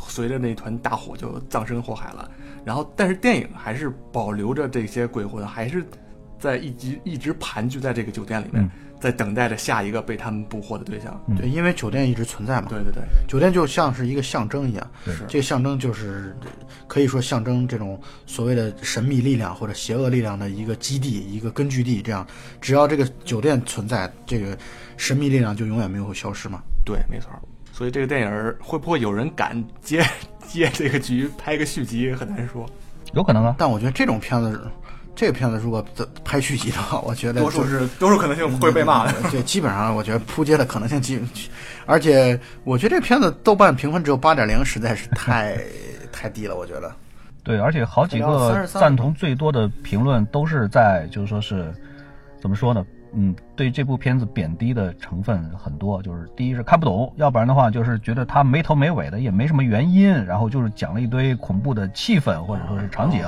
[0.08, 2.30] 随着那团大火就葬身火海了。
[2.64, 5.84] 然后，但是电影还是保留着这些鬼魂，还是
[6.38, 11.20] 在一直一直盘踞在这个酒店里面，嗯在等待着下一个被他们捕获的对象。
[11.28, 16.34] 嗯对，因为酒店一直存在嘛，对对对，酒店就像是一个象征一样，是这个象征就是
[16.86, 22.00] 可以说象征这种所谓的神秘力量或者邪恶力量的一个基地、一个根据地。
[22.00, 22.26] 这样，
[22.62, 24.56] 只要这个酒店存在，这个
[24.96, 26.62] 神秘力量就永远没有消失嘛。
[26.82, 27.42] 对，没错儿。
[27.76, 30.00] 所以这个电影会不会有人敢接
[30.46, 32.64] 接这个局拍个续集很难说，
[33.14, 34.70] 有可能啊，但我觉得这种片子，
[35.16, 35.84] 这个片子如果
[36.22, 39.12] 拍续集的话，我觉得多数是多数可能性会被骂的。
[39.28, 41.20] 对，基本上我觉得扑街的可能性基，
[41.84, 45.58] 而且我觉得这片子豆瓣评分只有八点零，实在是太
[46.12, 46.94] 太低了，我觉得。
[47.42, 51.74] 对，而且好几个赞同最多的评论都是在，就是说是
[52.40, 52.86] 怎么说呢？
[53.16, 63.26] 嗯，对这部片子贬低的成分很多，就是第一是看不懂，要不然的话就是觉得它没头没尾的，也没什么原因，然后就是讲了一堆恐怖的气氛或者说是场景，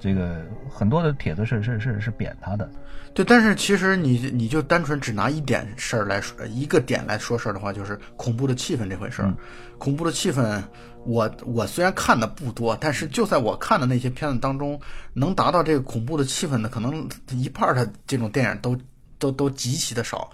[0.00, 2.68] 这个很多的帖子是是是是贬他的。
[3.14, 9.34] 对，但是其实你你就单纯只拿一点事儿来说，一个点来说事儿的话，就是恐怖的气氛这回事儿。
[9.78, 10.62] 恐怖的气氛，
[11.04, 14.78] 我我虽然看的不多，但是就在我看的那些片子当中，
[15.14, 18.76] 能达到这个恐怖的气氛的，可能一半儿的这种电影都
[19.18, 20.30] 都都极其的少。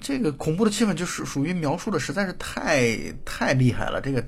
[0.00, 4.00] 这个恐怖的气氛就是属于描述的实在是太太厉害了。
[4.00, 4.24] 这个，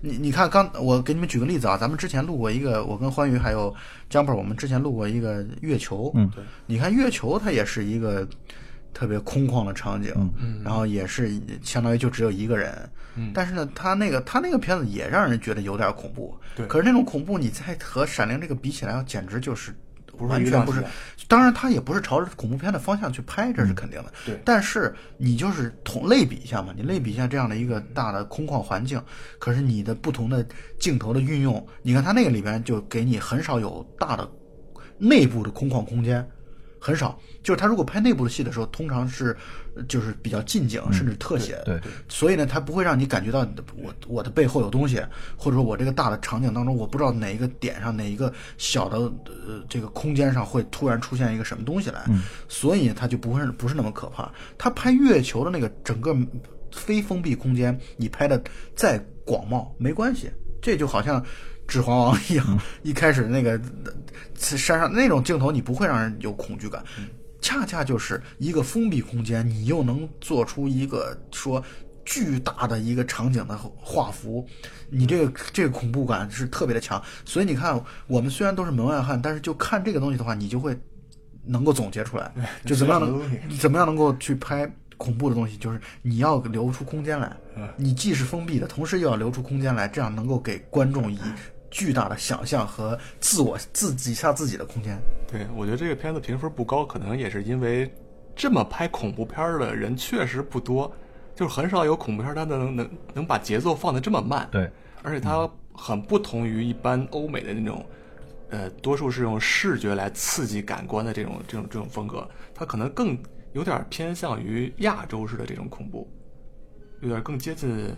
[0.00, 3.74] 你你看刚我给你们举个例子啊，咱们之前录过一个，我跟欢愉还有
[4.10, 6.10] Jumper，我们之前录过一个月球。
[6.14, 6.44] 嗯，对。
[6.66, 8.26] 你看月球，它也是一个
[8.94, 12.88] 特别空旷的场景，嗯然后也是相当于就只有一个人。
[13.14, 16.34] 嗯但是呢，他那个他那个片子也让人觉得有点恐怖。
[16.54, 19.74] 对可是那种恐怖，你再和《闪灵》这个比起来，简直就是
[20.22, 20.84] 不是完全不是。
[21.28, 24.12] 当然，它也不是朝着恐怖片的方向去拍，这是肯定的。
[24.26, 29.02] 对但是你就是同类比一下嘛，你类比一下这样的一个大的空旷环境，
[29.38, 30.46] 可是你的不同的
[30.78, 34.28] 镜头的运用，你看它那个里边就给你很少有大的
[34.98, 36.26] 内部的空旷空间，
[36.82, 37.16] 很少。
[37.42, 39.36] 就是他如果拍内部的戏的时候，通常是
[39.74, 41.60] 呃就是比较近景，甚至特写。
[41.64, 45.00] 对，所以呢，他不会让你感觉到你的我我的背后有东西，
[45.36, 52.04] 或者说我这个大的场景当中，我不知道哪一个点上哪一个小的呃这个空间上会突然出现一个什么东西来，
[52.48, 54.30] 所以他就不会不是那么可怕。
[54.58, 56.16] 他拍月球的那个整个
[56.70, 58.40] 非封闭空间，你拍的
[58.76, 61.24] 再广袤没关系，这就好像。
[61.72, 66.84] 指环王一样，一开始那个呃山上那种镜头，你不会让人有恐惧感，
[67.40, 71.64] 恰恰就是一个封闭空间，你又能做出一个说
[72.04, 74.46] 巨大的一个场景的画幅，
[74.90, 77.02] 你这个这个恐怖感是特别的强。
[77.24, 80.78] 所以你看，我们虽然都是门外汉，但是就看这个东西的话，你就会
[81.42, 82.30] 能够总结出来，
[82.66, 84.70] 就怎么样能怎么样能够去拍。
[84.98, 87.36] 恐怖的东西就是你要留出空间来，
[87.76, 91.18] 你既是封闭的，同时又要留出空间来，这样能够给观众以
[91.72, 94.96] 巨大的想象和自我自己下自己的空间。
[95.26, 97.90] 对，我觉得这个片子评分不高，可能也是因为
[98.36, 100.94] 这么拍恐怖片儿的人确实不多，
[101.34, 104.46] 就是很少有恐怖片儿它能能能把节奏放得这么慢。
[104.52, 104.70] 对，
[105.02, 107.84] 而且它很不同于一般欧美的那种，
[108.50, 113.18] 呃，多数是用视觉来刺激感官的这种这种这种风格，它可能更
[113.54, 116.06] 有点偏向于亚洲式的这种恐怖，
[117.00, 117.94] 有点更接近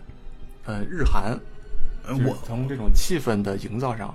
[0.64, 1.36] 呃日韩。
[2.08, 4.14] 就是我从这种气氛的营造上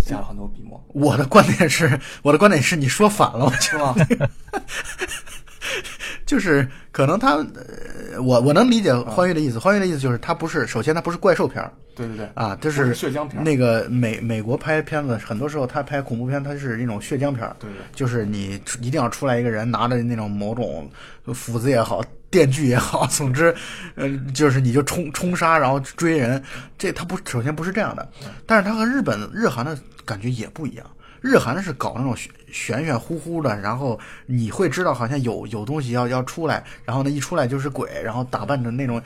[0.00, 3.94] 下了很多笔墨，我的观点是，我的观点是你说反了，我觉是吧？
[3.96, 4.30] 得
[6.26, 20.88] 就是可能他，呃我我能理解欢愉的意思，欢愉的意思就是他不是，首先他不是怪兽片儿对对对，啊，就是血浆片儿那个美美国拍片子，很多时候他拍恐怖片，他是那种血浆片儿，对对就是你一定要出来一个人拿着那种某种
[21.34, 23.54] 斧子也好，电锯也好， 总之，
[23.96, 26.42] 呃，就是你就冲冲杀，然后追人，
[26.78, 28.08] 这他不首先不是这样的，
[28.46, 30.86] 但是他和日本日韩的感觉也不一样。
[31.22, 39.02] 日韩是搞那种玄玄乎乎的，然后你会知道好像有有东西要要出来，然后呢一出来就是鬼，然后打扮成那种，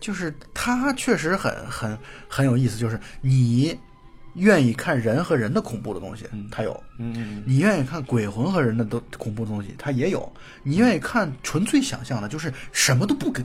[0.00, 3.78] 就是他确实很很很有意思，就是你
[4.38, 10.20] 愿意看人和人的恐怖的东西，他有，嗯嗯你愿意看鬼魂和人的都恐怖的东西，它也有；
[10.62, 13.42] 你愿意看纯粹想象的，就是什么都不给，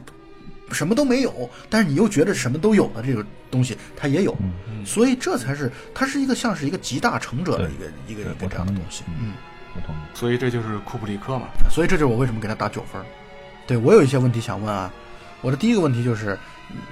[0.72, 4.36] 什么都没有，但是你又觉得什么都有的这个东西，它也有。
[4.86, 9.04] 所以这才是它是一个像是一个集大成者的一个一个一个这样的东西。
[9.20, 9.34] 嗯，
[9.76, 9.98] 我同意。
[10.14, 11.48] 所以这就是库布里克嘛。
[11.72, 13.02] 所以这就是我为什么给他打九分。
[13.66, 14.92] 对我有一些问题想问啊，
[15.42, 16.38] 我的第一个问题就是，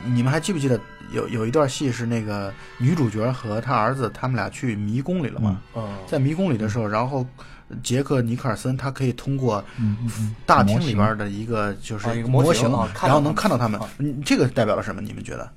[0.06, 0.80] 你们还记不记得
[1.12, 5.62] 有有一段戏是那个女主角和她儿子他们俩去迷宫里了嘛？
[5.76, 7.26] 嗯，在迷宫里的时候，然后
[7.82, 9.64] 杰克尼克尔森他可以通过
[10.46, 12.70] 大厅里边的一个就是啊一个模型
[13.02, 13.80] 然后能看到他们
[14.26, 15.02] 这个代表了什么？
[15.02, 15.50] 你们觉得？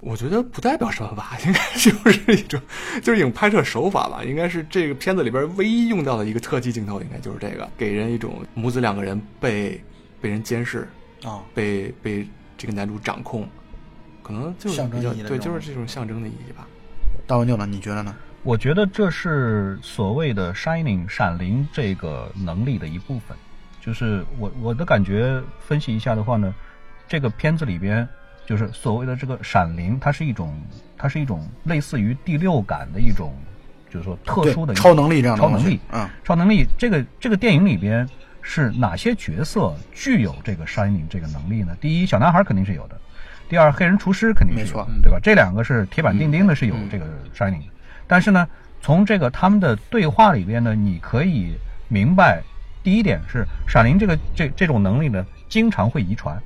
[0.00, 2.60] 我觉得不代表什么吧，应该就是一种，
[3.02, 4.22] 就是一种拍摄手法吧。
[4.22, 9.82] 应该是这个片子里边唯一用到的一个特技镜头，应该就是这个，给人一种母子两个人被
[10.20, 10.86] 被人监视，
[11.24, 13.48] 啊，被被这个男主掌控，
[14.22, 16.66] 可能就是象征比较对，就是这种象征的意义吧。
[17.26, 17.66] 大文舅呢？
[17.66, 18.14] 你觉得呢？
[18.42, 23.36] 我觉得这是所谓的 “shining” 闪灵这个能力的一部分。
[23.80, 26.54] 就是我我的感觉分析一下的话呢，
[27.06, 28.08] 这个片子里边
[28.44, 30.60] 就是所谓的这个闪灵，它是一种
[30.96, 33.34] 它是一种类似于第六感的一种，
[33.90, 35.80] 就是说特殊的一超能力这样的东西超能力。
[35.92, 38.08] 嗯，超能力这个这个电影里边
[38.48, 41.76] 是哪些角色具有这个 shining 这个能力呢？
[41.80, 42.94] 第一，小男孩肯定是有的；
[43.48, 45.18] 第二，黑人厨师肯定是有没错的，对吧？
[45.20, 47.04] 这两个是铁板钉钉的，是有这个
[47.36, 47.72] shining 的。
[48.06, 48.48] 但是呢，
[48.80, 51.56] 从这个他们的对话里边呢，你可以
[51.88, 52.40] 明白，
[52.84, 56.40] 第一点是闪灵这个这这种能力呢，经常会遗传。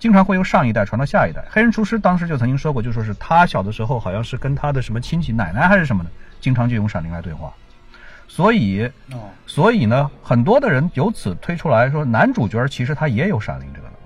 [0.00, 1.44] 经常会由上一代传到下一代。
[1.48, 7.52] 黑人厨师当时就曾经说过，就说是他小的时候好像是跟他的什么亲戚奶奶还是什么的，经常就用闪灵来对话。
[8.28, 13.98] 所以，哦，所以呢，很多的人由此推出来说，男主角其实他也有闪灵这个能力。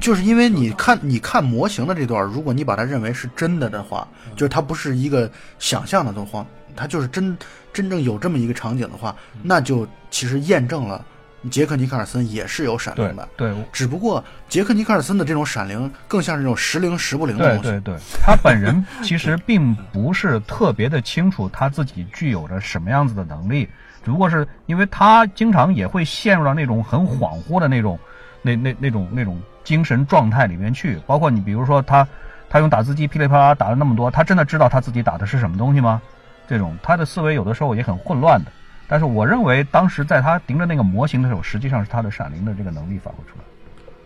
[0.00, 7.36] 就是因为你看你看模型的这段，如果你把它认为是真的的话，就是它不是一个想象的动画，它就是真
[7.72, 11.04] 真正有这么一个场景的话，那就其实验证了
[11.50, 13.28] 杰克尼克尔森也是有闪灵的。
[13.36, 17.70] 对只不过杰克尼克尔森的这种闪灵更像是这种时灵时不灵的东西。
[17.70, 23.68] 对对对，他本人其实并不是特别的清楚他自己具有着什么样子的能力，
[24.04, 27.98] 只不过是因为他经常也会陷入到那种很恍惚的那种、
[28.42, 30.98] 那那那种那种精神状态里面去。
[31.06, 32.06] 包括你比如说他，
[32.48, 36.00] 他用打字机噼里啪啦打了那么多，他真的知道他自己打的是什么东西吗？
[36.46, 38.52] 这种他的思维有的时候也很混乱的。
[38.86, 43.44] 但是我认为当时在他盯着那个模型的时候，实际上是他的闪灵的这个能力发挥出来。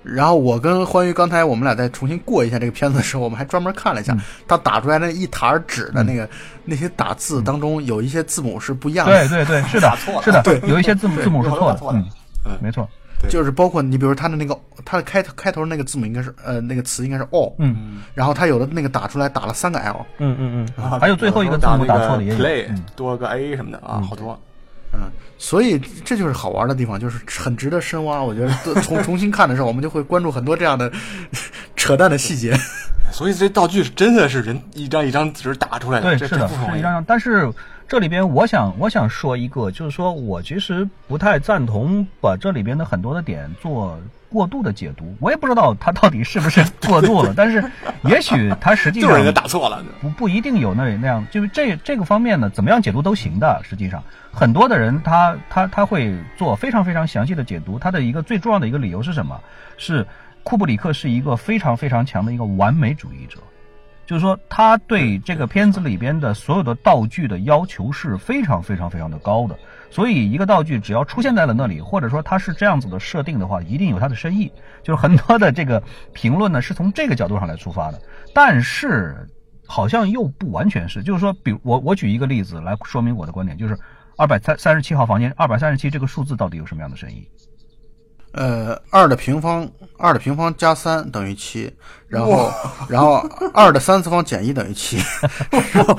[0.04, 4.16] 然后我跟欢愉刚才我们俩再重新过一下这个片子的时候，我们还专门看了一下，
[4.46, 6.26] 他打出来那一沓纸的那个、
[6.64, 9.28] 那些打字当中，有一些字母是不一样的。
[9.28, 11.98] 对对对，是的， 错是的，对，有一些字母字母是错的，
[12.46, 12.88] 嗯，没错，
[13.28, 22.66] 就是包括你比如他的那个，他的开开头那个字母应该是呃那个词应该是 o，嗯，然后他有的那个打出来打了三个 l，嗯嗯嗯，还有最后一个字母打错的也有，play
[22.96, 24.40] 多个 a 什么的啊，好多。
[25.00, 28.20] 嗯，所以这就是好玩的地方，就是很值得深挖。
[28.20, 30.90] 我觉得重 重新看的时候，我们就会关注很多这样的
[31.76, 32.58] 扯淡的细节。
[33.12, 37.04] 所以这道具是真的是人一张一张纸打出来的，对，是的，是一张张。
[37.04, 37.52] 但是
[37.86, 43.98] 这里边，我想我想说一个，就是说我其实不太赞同把这里边的很多的点做。
[44.30, 47.64] 过度的解读，我也不知道他到底是不是过度了， 但是
[48.02, 53.58] 也许他实际上就是人家打错了，不不一定有那那样，就是这这个方面呢，怎么样解读都行的。
[53.64, 59.40] 实际上，很多的人他他他会做非常非常详细的解读，他的一个最重要的一个理由是什么？
[59.78, 60.06] 是
[60.48, 63.38] 库布里克是一个非常非常强的一个完美主义者，
[64.06, 69.54] 就是说他对这个片子里边的所有的道具的要求是非常非常非常的高的。
[69.90, 74.50] 所以，一个道具只要出现在了那里，或者说它是这样子的设定的话，一定有它的深意。
[74.82, 75.82] 就是很多的这个
[76.14, 78.00] 评论呢，是从这个角度上来出发的。
[78.34, 79.28] 但是，
[79.66, 81.02] 好像又不完全是。
[81.02, 83.78] 就是说，比如我我举一个例子来说明我的观点，就是
[84.16, 87.28] 二百三三十七号房间，二百三十七这个数字到底有什么样的深意？
[88.32, 91.72] 呃，二的平方，二的平方加三等于七，
[92.08, 92.52] 然后，
[92.88, 94.98] 然后二的三次方减一等于七，
[95.50, 95.98] 然后，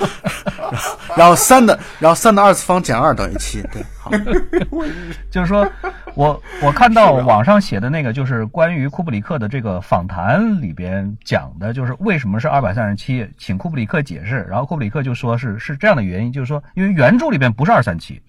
[1.18, 4.12] 然后三的，然后三的二次方减二等于七，对，好，
[5.30, 5.68] 就是说
[6.14, 18.22] 我我看到网上写的那个，就是关于库布里克的这个访谈里边讲的，就是为什么是二百三十七，请库布里克解释，然后库布里克就说是是这样的原因，就是说因为原著里边不是二三七。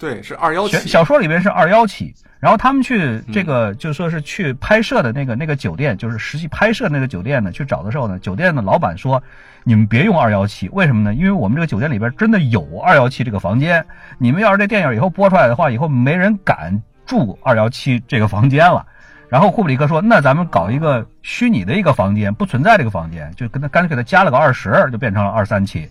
[0.00, 0.88] 对，是二幺七。
[0.88, 9.22] 小说里边是二幺七，然后他们去这个就说是去拍摄的那个那个酒店，就是实际拍摄那个酒店呢，去找的时候呢，酒店的老板说
[9.62, 11.12] ：“你们别用二幺七，为什么呢？
[11.12, 13.84] 因为我们这个酒店里边真的有二幺七这个房间，
[14.16, 18.86] 你们要是这电影以后播出来的话，以后没人敢住二幺七这个房间了。”
[19.28, 25.86] 然后库布里克说：“那咱们搞一个虚拟的一个房间，不存在这个房间，就跟他干脆给他加了个二十，就变成了二三七。”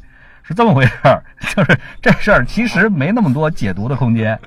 [0.49, 1.23] 是这么回事儿，
[1.55, 4.37] 就是这事儿其实没那么多解读的空间。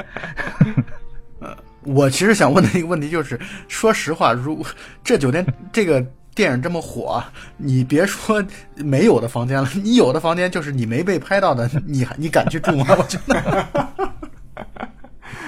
[1.38, 3.38] 呃， 我其实想问的一个问题就是，
[3.68, 4.66] 说实话，如
[5.04, 7.22] 这酒店这个电影这么火，
[7.56, 8.44] 你别说
[8.74, 12.96] 没有的房间了，你有的房间就是你没被拍到的，你还你敢去住吗？
[12.98, 14.01] 我觉得。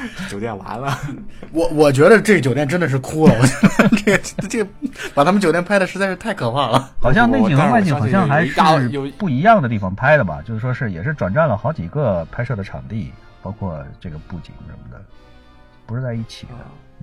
[0.29, 0.99] 酒店完了，
[1.53, 3.35] 我我觉得这酒店真的是哭了。
[3.39, 4.71] 我觉得这个这个
[5.15, 6.91] 把他们酒店拍的实在是太可怕了。
[7.01, 10.43] 好像内景和外景好像还是有不一样的地方拍的吧？
[10.47, 15.03] 就是说是也是转战了好几个拍摄的场地，包括这个布景什么的，
[15.87, 16.53] 不是在一起的。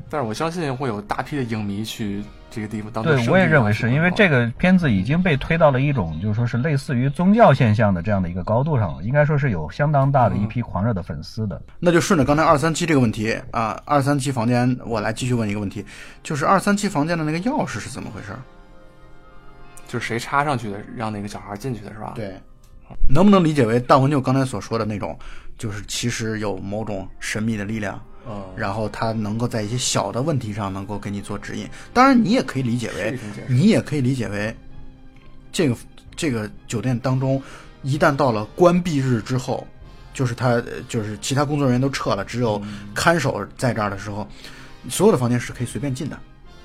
[0.09, 3.03] 但是我相信会有大批的影迷去这个地方当。
[3.03, 11.61] 对，我也认为是因为这个片子已经被推到了一种就是说是类似于宗教现象的这样的一个高度上了，应该说是有相当大的一批狂热的粉丝的。
[11.79, 15.85] 那就顺着刚才二三七这个问题啊，二三七房间，我来继续问一个问题，
[16.23, 18.29] 就是二三七房间的那个钥匙是怎么回事？
[19.87, 22.13] 就是谁插上去的，让那个小孩进去的是吧？
[22.15, 22.33] 对，
[23.09, 25.17] 能不能理解为大文就刚才所说的那种，
[25.57, 28.01] 就是其实有某种神秘的力量？
[28.27, 31.67] 嗯，然后他能够在一些小的问题上能够给你做指引。
[31.91, 33.17] 当然，你也可以理解为，
[33.47, 34.55] 你也可以理解为，
[35.51, 35.75] 这个
[36.15, 37.41] 这个酒店当中，
[37.81, 39.65] 一旦到了关闭日之后，
[40.13, 42.61] 就是他就是其他工作人员都撤了，只有
[42.93, 44.27] 看守在这儿的时候，
[44.87, 46.19] 所有的房间是可以随便进的，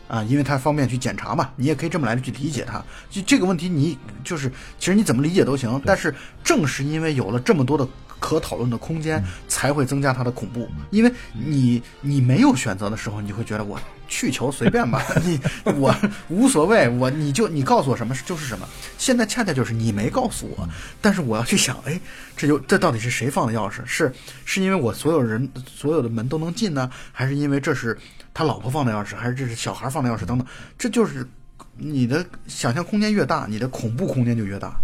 [0.09, 1.51] 啊，因为它方便去检查嘛。
[1.57, 2.83] 你也可以这么来去理解它。
[3.11, 5.81] 就这个问题，你就是其实你怎么理解都行。
[5.85, 7.87] 但是正是因为有了这么多的。
[8.19, 13.79] 可讨论的空间才会增加它的恐怖，因为你你没有选择的时候，你会觉得我
[14.09, 15.39] 去球随便吧， 你
[15.77, 15.95] 我
[16.29, 18.67] 无所谓，我你就你告诉我什么就是什么。
[18.97, 20.67] 现在恰恰就是你没告诉我，
[21.03, 22.01] 但是我要去想，哎，
[22.35, 23.85] 这就这到底是谁放的钥匙？
[23.85, 24.11] 是
[24.47, 27.97] 是因为我所有人所有的门都能进呢，还是因为这是
[28.37, 30.47] 他老婆放的钥匙，还是这是小孩放的钥匙等等？
[30.77, 31.27] 这就是
[31.75, 34.77] 你的想象空间越大，你的恐怖空间就越大。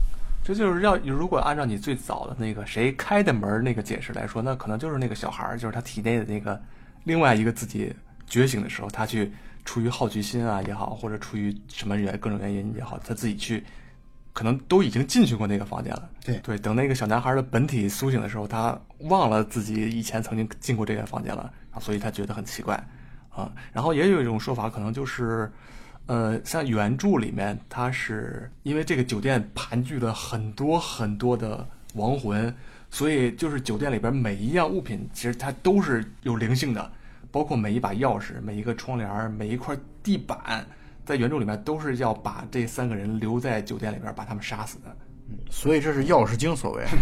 [0.42, 6.58] 这就是要如果按照你最早的那个谁开的门那个解释来说，那可能就是那个小孩儿，就是他体内的那个
[7.04, 7.94] 另外一个自己
[8.26, 9.30] 觉醒的时候，他去
[9.66, 13.62] 出于好奇心啊也好，或者出于什么原各种原因也好，他自己去
[14.32, 16.08] 可能都已经进去过那个房间了。
[16.24, 22.82] 对对，等那个小男孩的本体苏醒的时候，他忘了自己以前曾经进过这个房间了啊，所以他觉得很奇怪
[23.34, 23.52] 啊。
[23.72, 25.50] 然后也有一种说法，可能就是。
[26.06, 32.52] 呃，像原著里面，它是因为这个酒店盘踞了很多很多的亡魂，
[32.90, 36.90] 所以就是酒店里边每一样物品，其实它都是有灵性的，
[37.30, 40.66] 包括每一把钥匙、每一个窗帘、每一块地板，
[41.04, 44.94] 在原著里面都是要把这三个人留在酒店里边，把他们杀死的。
[45.50, 46.84] 所以这是钥匙精所谓。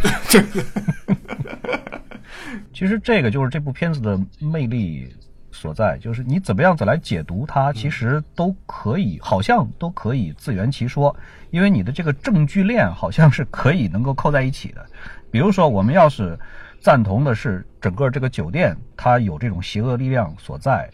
[2.75, 5.09] 其实这个就是这部片子的魅力
[5.53, 11.15] 所在，就是你怎么样子来解读它，其实都可以，好像都可以自圆其说，
[11.51, 14.87] 因为你的这个证据链好像是可以能够扣在一起的。
[15.31, 16.39] 比如说，我们要是
[16.81, 20.89] 赞同的是整个这个酒店它有这种邪恶力量所在，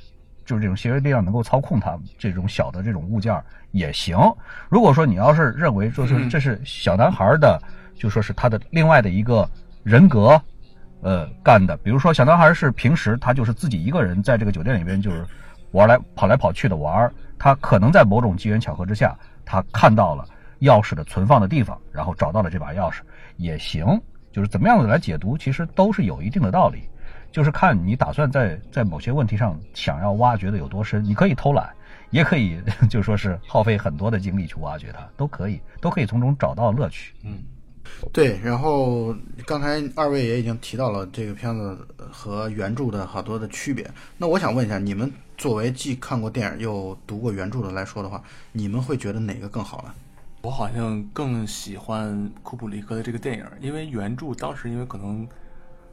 [0.44, 3.38] 就是这种邪恶力量能够操控它这种小的这种物件
[3.72, 4.18] 也行。
[4.68, 7.60] 如果说你要是认为说是这是小男孩的，
[7.94, 9.48] 就说是他的另外的一个
[9.82, 10.40] 人格。
[11.02, 15.24] 呃，干的，比如说小男孩是平时他就是自己一个人在这个酒店里边就是
[15.72, 20.24] 玩来跑来跑去的玩，他可能在某种机缘巧合之下，他看到了
[20.60, 23.00] 钥匙的存放的地方，然后找到了这把钥匙，
[23.36, 24.00] 也行，
[24.32, 26.88] 就是怎么样子来解读，其实都是有一定的道理，
[27.30, 31.68] 就是看你打算在在某些问题上想要挖掘的有多深，你可以偷懒，
[32.10, 37.14] 也可以 就说是耗费很多的精力去挖掘它，都可以，都可以从中找到乐趣。
[37.22, 37.44] 嗯。
[38.12, 39.14] 对，然后
[39.46, 41.76] 刚才二位也已经提到了这个片子
[42.10, 43.90] 和原著的好多的区别。
[44.18, 48.22] 那我想问一下，你们作为既看过电影又读过原著的来说的话，
[48.52, 49.94] 你们会觉得哪个更好呢？
[50.42, 55.26] 我好像更喜欢库布里克的这个电影，因为原著当时因为可能。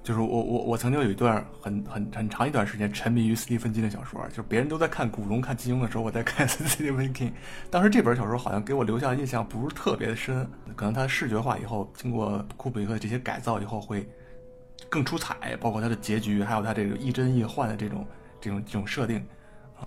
[0.03, 7.31] 就是我我我曾经有一段很很很长一段时间沉迷于斯蒂芬金的小说，就是别人都在看古龙看金庸的时候，我在看斯蒂芬金。
[7.71, 10.45] 当时这本小说好像给我留下的印象不是特别的深，
[10.75, 14.05] 可能它视觉化以后，经过库布里克这些改造以后会
[14.89, 18.05] 更出彩，包括它的结局，还有它这个亦真亦幻的这种
[18.41, 19.25] 这种这种设定。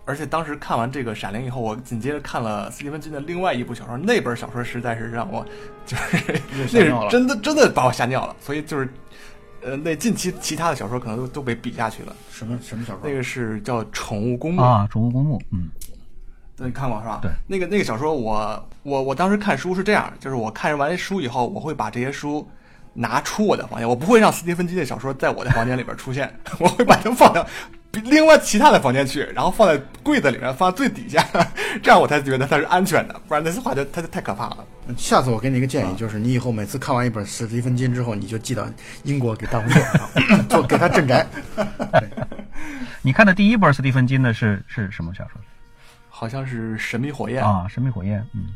[0.07, 5.47] 而且当时看完这个《闪灵》以后，我紧接着看了斯蒂芬金的另外一部小说，那本小说实在是让我
[5.85, 8.89] 就是那是真的真的把我吓尿了，所以就是。
[9.67, 12.15] 呃，那近期其他的小说可能都都被比下去了。
[12.31, 13.01] 什么什么小说？
[13.03, 15.37] 那个是叫《宠物公墓》啊，《宠物公墓》。
[15.51, 15.69] 嗯，
[16.57, 17.19] 那你看过是吧？
[17.21, 22.49] 对，那个那个小说，我我我当时看书是这样，就是我看完书以后，我会把这些书
[22.95, 27.45] 拿出我的房间，我不会让斯蒂芬金的小说在我的房间里边出现， 我会把它放到。
[28.05, 31.25] 另外其他的房间去，然后放在柜子里面，放最底下，
[31.83, 34.65] 这样我才觉得它是安全的，不然那些话就它就太可怕了。
[34.97, 38.67] 下次我给你一个建议，就是你以后每次看完一本史蒂芬金之后，你就寄到
[39.05, 39.69] 英国给大红
[40.49, 41.27] 做，做给他镇宅。
[43.03, 45.41] 你看的第一本史蒂芬金的是是什么小说？
[46.09, 48.21] 好像是《神秘火焰》啊，《神秘火焰》。
[48.33, 48.47] 嗯，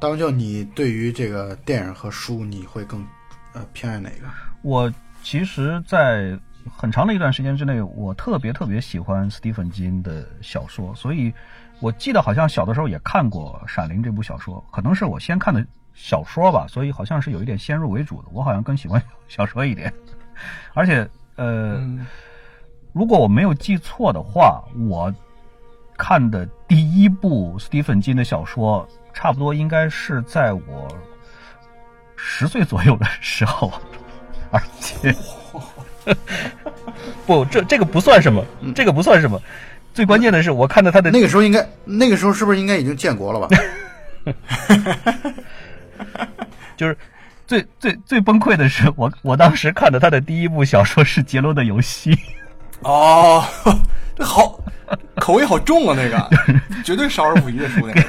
[0.00, 3.04] 大红舅，你对于这个电影和书，你会更
[3.52, 4.26] 呃偏爱哪个？
[4.62, 6.38] 我其实，在。
[6.74, 11.32] 很长的一段时间之内，我特别特别喜欢斯蒂芬金的小说，所以
[11.80, 15.64] 我记得好像小的时候也看过《闪灵》这部小说，可能是我先看的
[15.94, 19.92] 小说吧，所以好像是有一点先入为主的，我好像更喜欢 小说一点。
[20.74, 21.80] 而且，呃，
[22.92, 25.12] 如果我没有记错的话，我
[25.96, 30.88] 看的第一部斯蒂芬金的小说，差不多应该是在我
[32.16, 33.72] 十岁左右的时候，
[34.50, 35.14] 而且。
[37.26, 38.44] 不，这这个不算什么，
[38.74, 39.40] 这个不算什么。
[39.92, 43.48] 最关键的是，我看到他的那个时候，应该那个时候是不是应该已经建国了吧？
[46.76, 46.96] 就是
[47.46, 52.14] 最最最崩溃的是，我我当时看的他的第一部小说是《杰罗的游戏》。
[52.84, 53.42] 哦，
[54.14, 54.60] 这好
[55.16, 55.96] 口味好重啊！
[55.96, 56.28] 那个
[56.84, 58.04] 绝对少儿不宜的书，那个。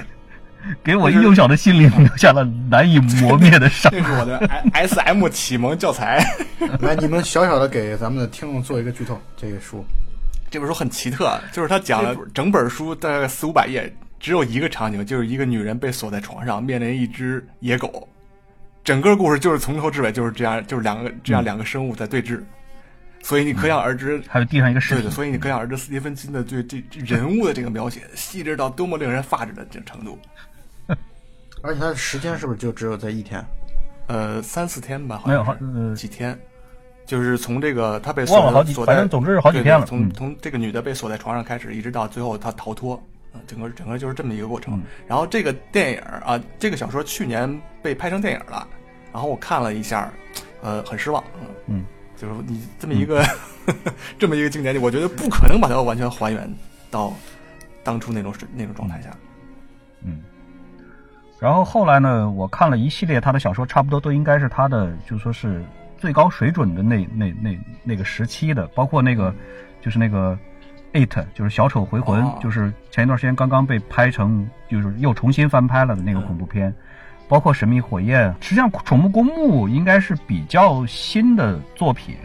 [0.83, 3.91] 给我幼小的心灵留下了难以磨灭的伤。
[3.91, 4.37] 这是我的
[4.73, 6.25] S M 启蒙教材。
[6.79, 9.19] 来，你们小小的给咱们的听众做一个剧透。
[9.35, 9.85] 这个书，
[10.49, 18.07] 这本书很奇特，就是他讲了整本书大概四五百页，只有一个场景，就是一个女人被锁在床上，面临一只野狗。
[18.83, 22.41] 整个故事就是从头至尾就是这样，就是两个这样两个生物在对峙。
[23.21, 25.09] 所以你可想而知，还有地上一个尸体。
[25.09, 30.17] 所以你可想而知，斯蒂芬金的对这人物的这个描写细致到多么令人发指的这程度。
[31.61, 33.43] 而且它的时间是不是就只有在一天？
[34.07, 36.39] 呃，三四天吧，好像几天，
[37.05, 39.85] 就是从这个他被忘了好几，反正总之是好几天了。
[39.85, 43.01] 从从这个女的被锁在床上开始，一直到最后她逃脱，
[43.45, 44.81] 整个整个就是这么一个过程。
[45.07, 48.65] 然后这个电影啊，这个小说去年被拍成电影了，
[49.11, 50.09] 然后我看了一下，
[50.61, 51.21] 呃，很失望。
[51.67, 51.83] 嗯，
[52.15, 53.21] 就是你这么一个
[54.17, 56.49] 这么一个经典，我觉得不可能把它完全还原
[56.89, 57.13] 到
[57.83, 59.09] 当初那种那种状态下。
[60.05, 60.21] 嗯。
[61.39, 65.63] 然后后来呢，我看了一系列他的小说，差不多都应该是他的，就说是
[65.97, 69.33] 最高水准的那那那那个时期的，包括那个
[69.81, 70.37] 就是那个
[71.05, 76.73] 《It》，就是《小丑回魂》，就是前一段时间刚刚被拍成，就是又重新翻拍了的那个恐怖片。
[77.29, 82.15] 包括《神秘火焰》，实际上《宠物公墓》应该是比较新的作品，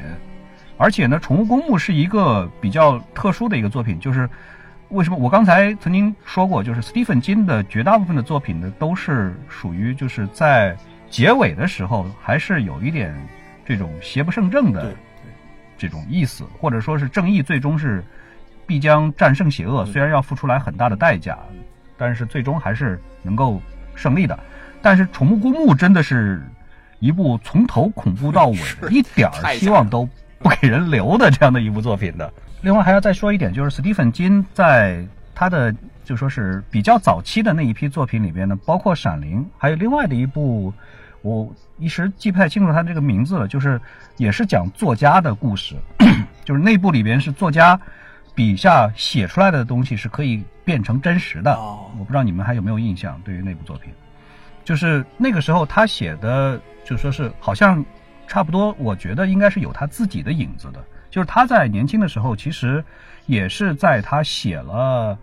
[0.78, 4.30] 而且呢，《宠物公墓》是一个比较特殊的一个作品，就是
[4.92, 5.16] 为什么？
[5.16, 10.76] 我刚才曾经说过，就是斯蒂芬金的绝大部分的作品呢，都是属于就是在
[11.08, 13.14] 结尾的时候还是有一点
[13.64, 14.94] 这种邪不胜正的
[15.78, 18.04] 这种意思，或者说是正义最终是
[18.66, 21.38] 必将战胜邪恶，虽然要付出来很大的代价，
[21.96, 23.60] 但是最终还是能够
[23.94, 24.38] 胜利的。
[24.82, 26.42] 但是《宠物公墓》真的是
[26.98, 28.58] 一部从头恐怖到尾，
[28.90, 30.06] 一点儿希望都
[30.38, 32.30] 不给人留的这样的一部作品的。
[32.62, 35.04] 另外还要再说一点，就是斯蒂芬金在
[35.34, 40.72] 他的就说是比较早期的那一批作品里边呢，包括《闪灵》，还有另外的一部，
[41.22, 43.80] 我一时记不太清楚他这个名字了，就是
[44.16, 45.74] 也是讲作家的故事，
[46.44, 47.78] 就是那部里边是作家
[48.34, 51.54] 笔下写出来的东西是可以变成真实的。
[51.54, 53.92] 哦我不知道你们还有没有印象，对于那部作品，
[54.64, 57.84] 就是那个时候他写的，就说是好像
[58.28, 60.84] 差不多，我觉得应该是有他自己的影子的。
[61.12, 62.82] 就是他在年轻的时候，其实
[63.26, 65.16] 也是在他写了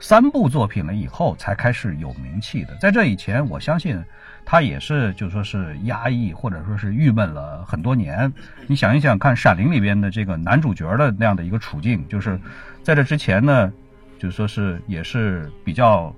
[0.00, 2.74] 三部作品了以后，才开始有名气的。
[2.76, 4.02] 在这以前，我相信
[4.42, 8.32] 他也是就说是压抑或者说是郁闷了很多年。
[8.66, 12.40] 你想一想看，《闪灵》里边的这个男主角的那样的一个处境，就是
[12.82, 13.70] 在这之前呢，
[14.18, 16.10] 就说是也是比较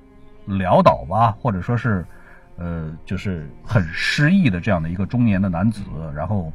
[0.46, 2.06] 潦倒吧，或者说是
[2.58, 5.82] 呃，就是很失意的这样的一个中年的男子，
[6.14, 6.52] 然后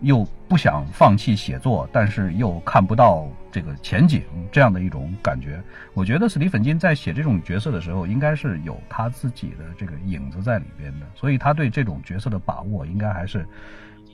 [0.00, 5.62] 又不想放弃写作，但是又看不到这个前景，这样的一种感觉。
[5.94, 13.46] 我觉得史蒂芬金在写这种角色的时候，应该是有他自己的这个影子在里边的，所以他对这种角色的把握应该还是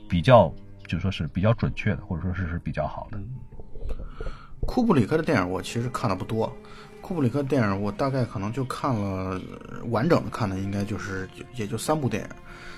[0.09, 0.53] 比较，
[0.85, 3.19] 就说是比较准确的，或者说是是比较好的。
[4.65, 6.51] 库布里克的电影我其实看的不多，
[6.99, 9.39] 库布里克电影我大概可能就看了
[9.89, 12.29] 完整的看的应该就是也就三部电影，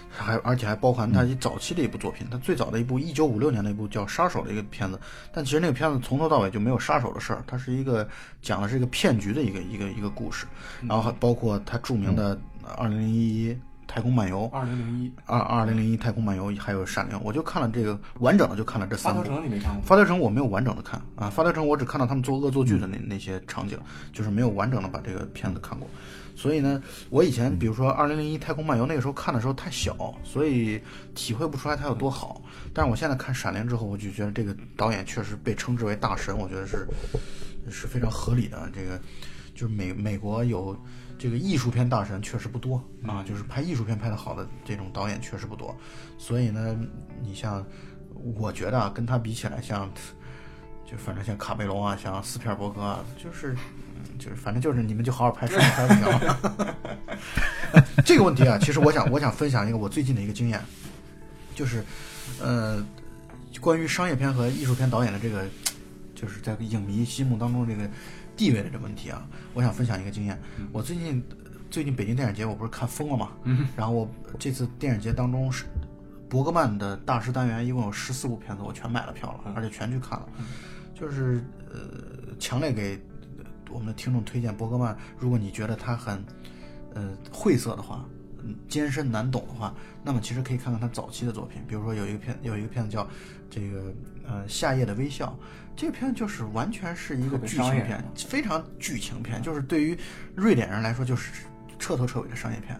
[0.09, 4.99] 还而且还包含他一早期的一部作品，他最早的一部一九五六年的一部叫《杀手》的一个片子，
[5.31, 8.07] 但其实那个片子从头到尾就没有杀手的事儿，它是一个
[8.41, 10.45] 讲的是一个骗局的一个一个一个故事，
[10.81, 12.35] 然后还包括他著名的
[12.75, 13.55] 《二零零一
[13.91, 19.35] 太空漫游》二零零一，二二零零一太空漫游还有《闪灵》，我就看了这个完整的，就看了这三部发条。
[19.35, 19.81] 城你没看过？
[19.81, 23.79] 发条城我没有完整的看啊，发条城我只看到他们做恶作剧的那那些场景，
[24.13, 25.89] 就是没有完整的把这个片子看过。
[26.35, 30.79] 所以呢，我以前比如说《二零零一太空漫游》那个时候看的时候太小，所以
[31.15, 32.41] 体会不出来它有多好。
[32.71, 36.87] 但是我现在看《闪灵》之后，我就觉得这个导演确实被称之为大神，我觉得是
[37.71, 38.69] 是非常合理的。
[38.71, 39.01] 这个
[39.55, 40.77] 就是美美国有
[41.19, 45.75] 这个艺术片大神确实不多啊，就是拍艺术片拍得好的这种导演确实不多。
[46.17, 46.79] 所以呢，
[47.21, 47.63] 你像
[48.37, 49.91] 我觉得啊，跟他比起来，像
[50.89, 56.75] 就反正像卡梅隆啊，像斯皮尔伯格啊，就是嗯就是反正就是你们就好好拍商业片就行了。
[58.05, 60.59] 这个问题啊，其实我想我想分享一个我最近的一个经验，
[61.53, 61.83] 就是
[62.41, 62.81] 呃，
[63.59, 65.45] 关于商业片和艺术片导演的这个，
[66.15, 67.87] 就是在影迷心目当中这个
[68.39, 70.39] 地位的这个问题啊，我想分享一个经验。
[70.71, 71.21] 我最近
[71.69, 73.31] 最近北京电影节我不是看疯了嘛，
[73.75, 74.09] 然后我
[74.39, 75.65] 这次电影节当中是
[76.29, 80.29] 伯格曼的大师单元一共有十四部片子，我全买了票了，而且全去看了，
[80.95, 82.97] 就是呃，强烈给
[83.39, 84.97] 呃我们的听众推荐伯格曼。
[85.17, 86.23] 如果你觉得他很
[86.93, 88.05] 呃晦涩的话，
[88.41, 93.05] 嗯艰深难懂的话，那么其实可以看看他早期的作品，比如说有一个片有一个片子叫
[93.49, 93.93] 这个
[94.25, 95.37] 呃夏夜的微笑，
[95.79, 99.97] 这个片子就是完全是一个剧情片，非常剧情片，就是对于
[100.35, 101.31] 瑞典人来说就是
[101.79, 102.77] 彻头彻尾的商业片。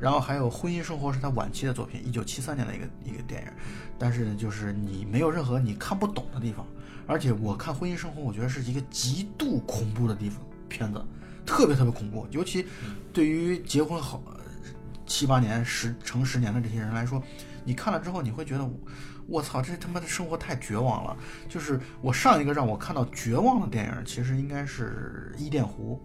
[0.00, 3.48] 然后还有《婚姻生活》是他晚期的作品，一九七三年的一个一个电影，
[3.96, 6.66] 但是呢，就是你没有任何你看不懂的地方，
[7.06, 11.00] 而且我看《婚姻生活》，我觉得是一个极度恐怖的地方片子，
[11.46, 12.66] 特别特别恐怖，尤其
[13.12, 14.20] 对于结婚好
[15.06, 17.22] 七八年、十成十年的这些人来说，
[17.64, 18.68] 你看了之后，你会觉得，
[19.30, 21.16] 我操，这他妈的生活太绝望了。
[21.48, 25.98] 就是我上一个让我看到绝望的电影，其实应该是《伊甸湖》，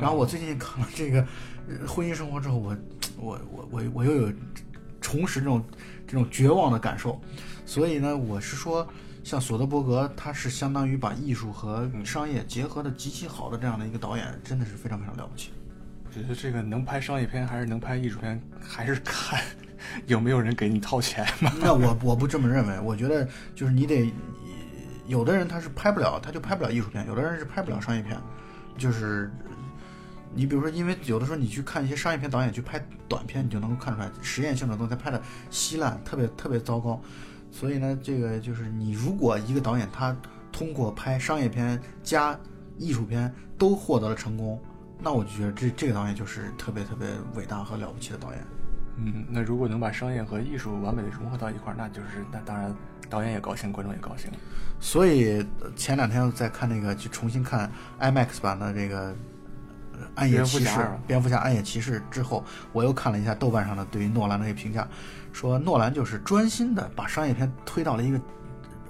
[0.00, 1.20] 然后我最近看了这个
[1.68, 2.76] 呃《婚姻生活》之后，我
[3.18, 4.32] 我我我我又有
[5.00, 5.62] 重拾这种
[6.06, 7.20] 这种绝望的感受，
[7.66, 8.88] 所以呢，我是说，
[9.22, 15.50] 像索德伯格，他是相当于把艺术和商业结合的极其好的这样的一个导演，真的是非常非常了不起。
[16.06, 19.42] 我觉得这个能拍商业片还是能拍艺术片，还是看
[20.06, 21.52] 有没有人给你掏钱吗。
[21.60, 24.12] 那我我不这么认为，我觉得就是你得，
[25.06, 28.18] 有的人他是拍不了，他就拍不了艺术片；有的人是拍不了商业片，
[28.78, 29.30] 就是
[30.34, 35.20] 你比如说，因为有的时候你去看一些商业片导演去拍短片，你就能够看出来实验性的东西他拍的
[35.50, 37.00] 稀烂，特别特别糟糕。
[37.50, 40.16] 所以呢，这个就是你如果一个导演他
[40.50, 42.38] 通过拍商业片加
[42.78, 44.58] 艺术片都获得了成功，
[44.98, 48.42] 那我就觉得这这个导演就是特别特别伟大和了不起的导演。
[48.96, 52.74] 嗯，那如果能把商业和艺术完美的融合到一块儿，那就是那当然
[53.08, 54.30] 导演也高兴，观众也高兴。
[54.80, 57.70] 所以呃前两天在看那个，去重新看
[58.00, 59.14] IMAX 版的这个
[59.92, 64.86] 呃《暗夜骑士蝙蝠侠暗夜骑士之后，我又看了一下豆瓣上的对于诺兰的一个评价，
[65.32, 68.20] 说诺兰就是专心的把商业片推到了一个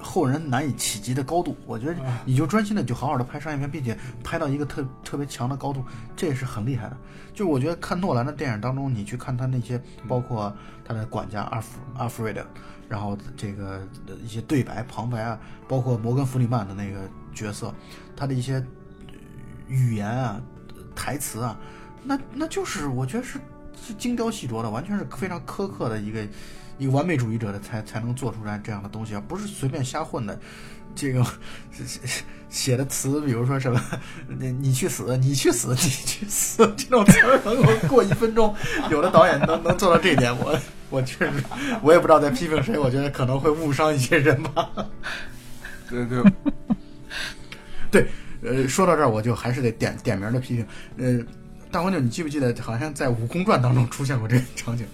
[0.03, 1.57] 后人难以企及的高度。
[1.65, 5.85] 我觉得你就专心的就好好的拍商业片，并且拍到一个特特别强的高度，
[6.17, 6.97] 这也是很厉害的。
[7.33, 12.45] 就是我觉得看诺兰的电影当中，你去看他那些，包括他的管家阿弗阿弗瑞德，
[12.89, 17.75] 然后这个呃一些对白旁白啊，包括摩根弗里曼的那个角色，
[18.15, 19.15] 他的一些呃
[19.69, 20.39] 语言啊、
[20.95, 21.57] 台词啊，
[22.05, 23.39] 那那就是我觉得是
[23.81, 26.27] 是精雕细琢的，完全是非常苛刻的一个
[26.79, 30.39] 一个完美主义者的才才能做出来这样的东西，而不是随便瞎混的。
[30.95, 31.25] 这个
[31.73, 32.01] 写
[32.51, 33.81] 写的词，比如说什么，
[34.29, 38.55] 你你去死，你去死，你去死，这种词儿能够过一分钟，
[38.91, 40.59] 有的导演能能做到这一点，我
[40.91, 41.43] 我确实，
[41.83, 44.69] 我也不知道在批评谁，我觉得可能会误伤一些人吧。
[45.89, 46.23] 对对，
[47.91, 48.07] 对，
[48.43, 50.67] 呃，说到这儿，我就还是得点点名的批评，
[50.99, 51.25] 呃。
[51.71, 54.87] 大黄牛，你记不记得，好像在《武功传》当中出现过这个场景，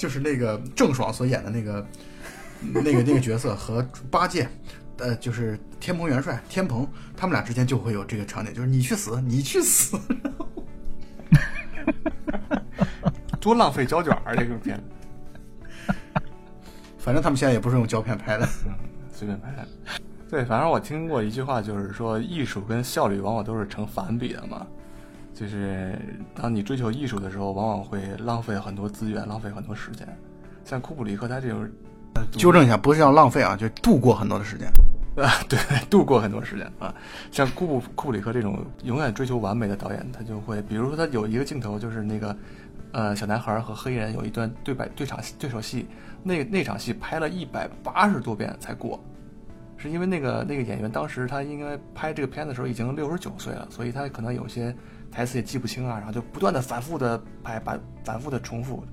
[0.00, 1.86] 就是那个郑爽所演的那个
[2.72, 4.48] 那个那个角色和八戒，
[4.96, 10.00] 呃，就是天蓬元帅天蓬，他们俩之间就会有这个场景，就是你去死，你去死。
[13.38, 14.82] 多浪费胶卷儿这个片，
[16.98, 18.48] 反正他们现在也不是用胶片拍的。
[18.66, 18.72] 嗯，
[19.12, 19.54] 随便拍。
[20.30, 24.66] 对，反正我听过一句话，就是说艺术跟效率往往都是成反比的嘛。
[25.32, 25.98] 就是
[26.34, 30.06] 当你追求艺术的时候，往往会浪费很多资源，浪费很多时间。
[30.64, 31.68] 像库布里克他这种，
[32.32, 34.68] 纠正一下，不是要浪费啊，就度过很多的时间。
[35.16, 35.58] 啊， 对，
[35.90, 36.94] 度过很多时间啊。
[37.32, 42.36] 像库布库布里克这种永远追求完美的导演，他就会，比如说他有一个镜头，就是那个，
[42.92, 45.86] 呃，小男孩和黑人有一段对白对场对手戏，
[46.22, 49.02] 那那场戏拍了一百八十多遍才过，
[49.76, 54.74] 是因为那个那个演员当时他应该拍这个片子的时候已经六十九岁了，所以他可能有些
[55.10, 58.84] 台词也记不清啊，然后就不断的反复的拍，把反复的重复，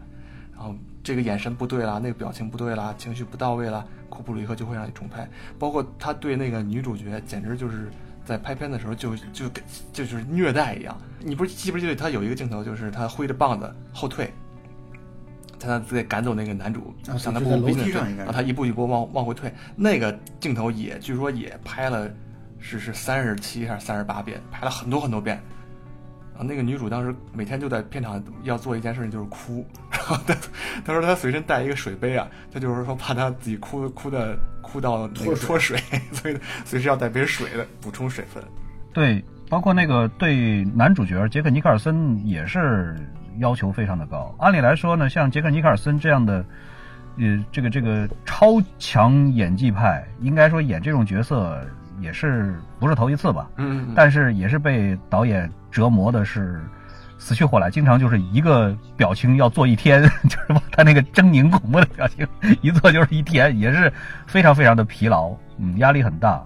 [0.53, 5.29] 然后这个眼神不对啦，那个表情不对啦，情绪不到位啦，库布里克就会让你重拍。
[5.59, 7.89] 包括他对那个女主角，简直就是
[8.25, 9.63] 在拍片的时候就就跟
[9.93, 10.97] 就是虐待一样。
[11.19, 14.33] 你不是记不记得他有一个镜头，就是他挥着棒子后退，
[15.59, 22.09] 他在赶走那个男主，啊向他就在楼步步逼近然后他一步一步往往回退，那个镜头也据说也拍了
[22.59, 25.39] 是是三十七还是三十八遍，拍了很多很多遍。
[26.37, 29.65] 然后那个女主当时每天就在片场要做一件事情，就是哭。
[29.89, 30.35] 然后她
[30.85, 35.79] 她说她随身带一个水杯啊，她就是说怕她自己哭哭的哭到那个脱水，
[36.13, 38.43] 所以随时要带杯水的补充水分。
[38.93, 42.95] 对，包括那个对男主角杰克尼克尔森也是
[43.39, 44.35] 要求非常的高。
[44.37, 46.45] 按理来说呢，像杰克尼克尔森这样的，
[47.17, 51.59] 呃，这个这个超强演技派，应该说演这种角色
[51.99, 53.49] 也是不是头一次吧？
[53.57, 56.61] 嗯但是也是被导演折磨的是
[57.17, 62.27] 死去活来，经常就是一个表情要做一天， 就是把他那个狰狞恐怖的表情
[62.61, 63.91] 一做就是一天，也是
[64.25, 66.43] 非常非常的疲劳，嗯，压力很大。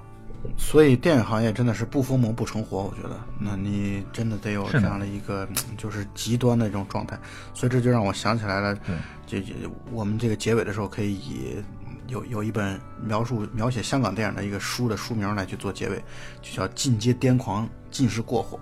[0.58, 7.16] 所以电影行业真的是不疯魔不成活，我觉得，那你真的得有这样的一个嗯就是极端的这种状态，
[7.54, 8.96] 所以这就让我想起来了，对，
[9.28, 9.54] 这这
[9.92, 11.64] 我们这个结尾的时候可以以
[12.12, 16.04] 有有一本描述描写香港电影的一个书的书名来去做结尾，
[16.42, 18.60] 就叫《进阶癫狂，尽是过火》。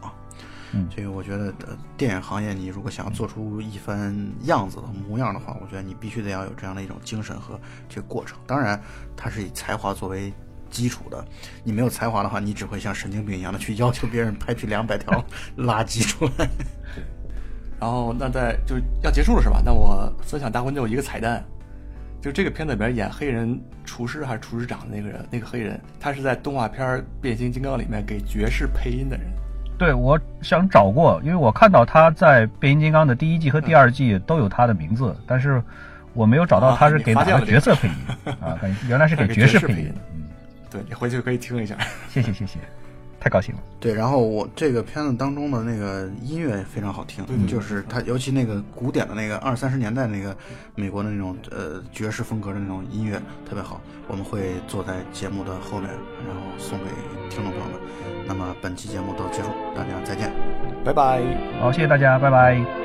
[0.72, 8.38] 嗯这个我觉得，呃，电影行业你如果想要做出一番样子的模样的话，我觉得你必须得要有这样的一种精神和这个过程。
[8.46, 8.80] 当然，
[9.18, 10.32] 它是以才华作为
[10.70, 11.26] 基础的。
[11.64, 15.26] 你没有才华的话，你只会像神经病一样的去 要求别人拍出两百条
[15.58, 16.48] 垃圾出来。
[17.80, 19.64] 然后那在就要结束了是吧？
[19.66, 21.44] 那我分享大婚就一个彩蛋，
[22.22, 26.86] 就这个片子里边演黑人厨师还是厨师长的那个人，那个黑人，他是在动画片
[27.22, 29.26] 《变形金刚》里面给爵士配音的人。
[29.78, 35.64] 对，我想找过，因为我看到他在《变形金刚》的第一季和第二季都有他的名字，但是
[36.14, 37.94] 我没有找到他是给哪个角色配音
[38.42, 38.60] 啊？
[38.62, 39.94] 感原来是给爵士配音。
[40.14, 40.24] 嗯，
[40.70, 41.78] 对你回去可以听一下。
[42.10, 42.60] 谢 谢谢谢，
[43.20, 43.62] 太高兴了。
[43.80, 50.36] 对，然后我这个片子当中的那个音乐非常好听，对对对就是它，尤其那个古典的那个二三十年代那个
[50.76, 53.82] 美国的那种呃爵士风格的那种音乐特别好。
[54.08, 55.90] 我们会坐在节目的后面，
[56.26, 56.86] 然后送给
[57.30, 57.74] 听众朋友们。
[58.28, 60.32] 那么本期节目到此结束，大家再见。
[60.84, 61.22] 拜拜。
[61.60, 62.79] 好，谢谢大家，拜拜。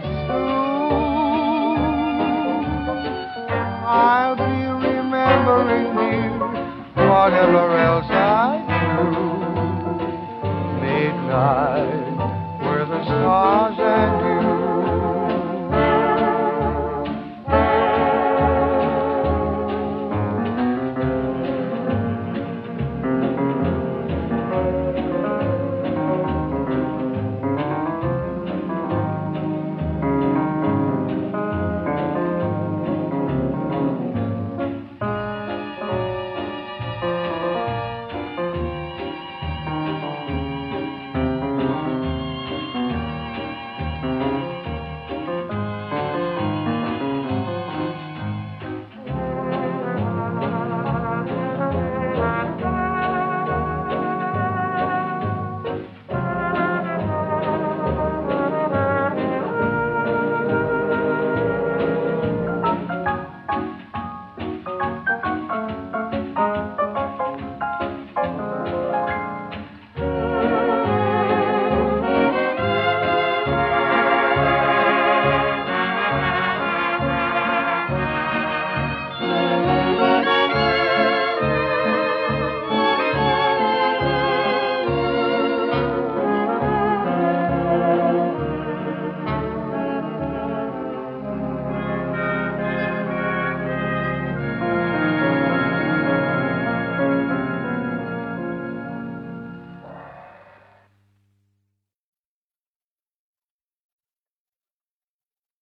[0.00, 0.56] Through.
[3.86, 6.22] I'll be remembering you,
[7.08, 7.95] whatever else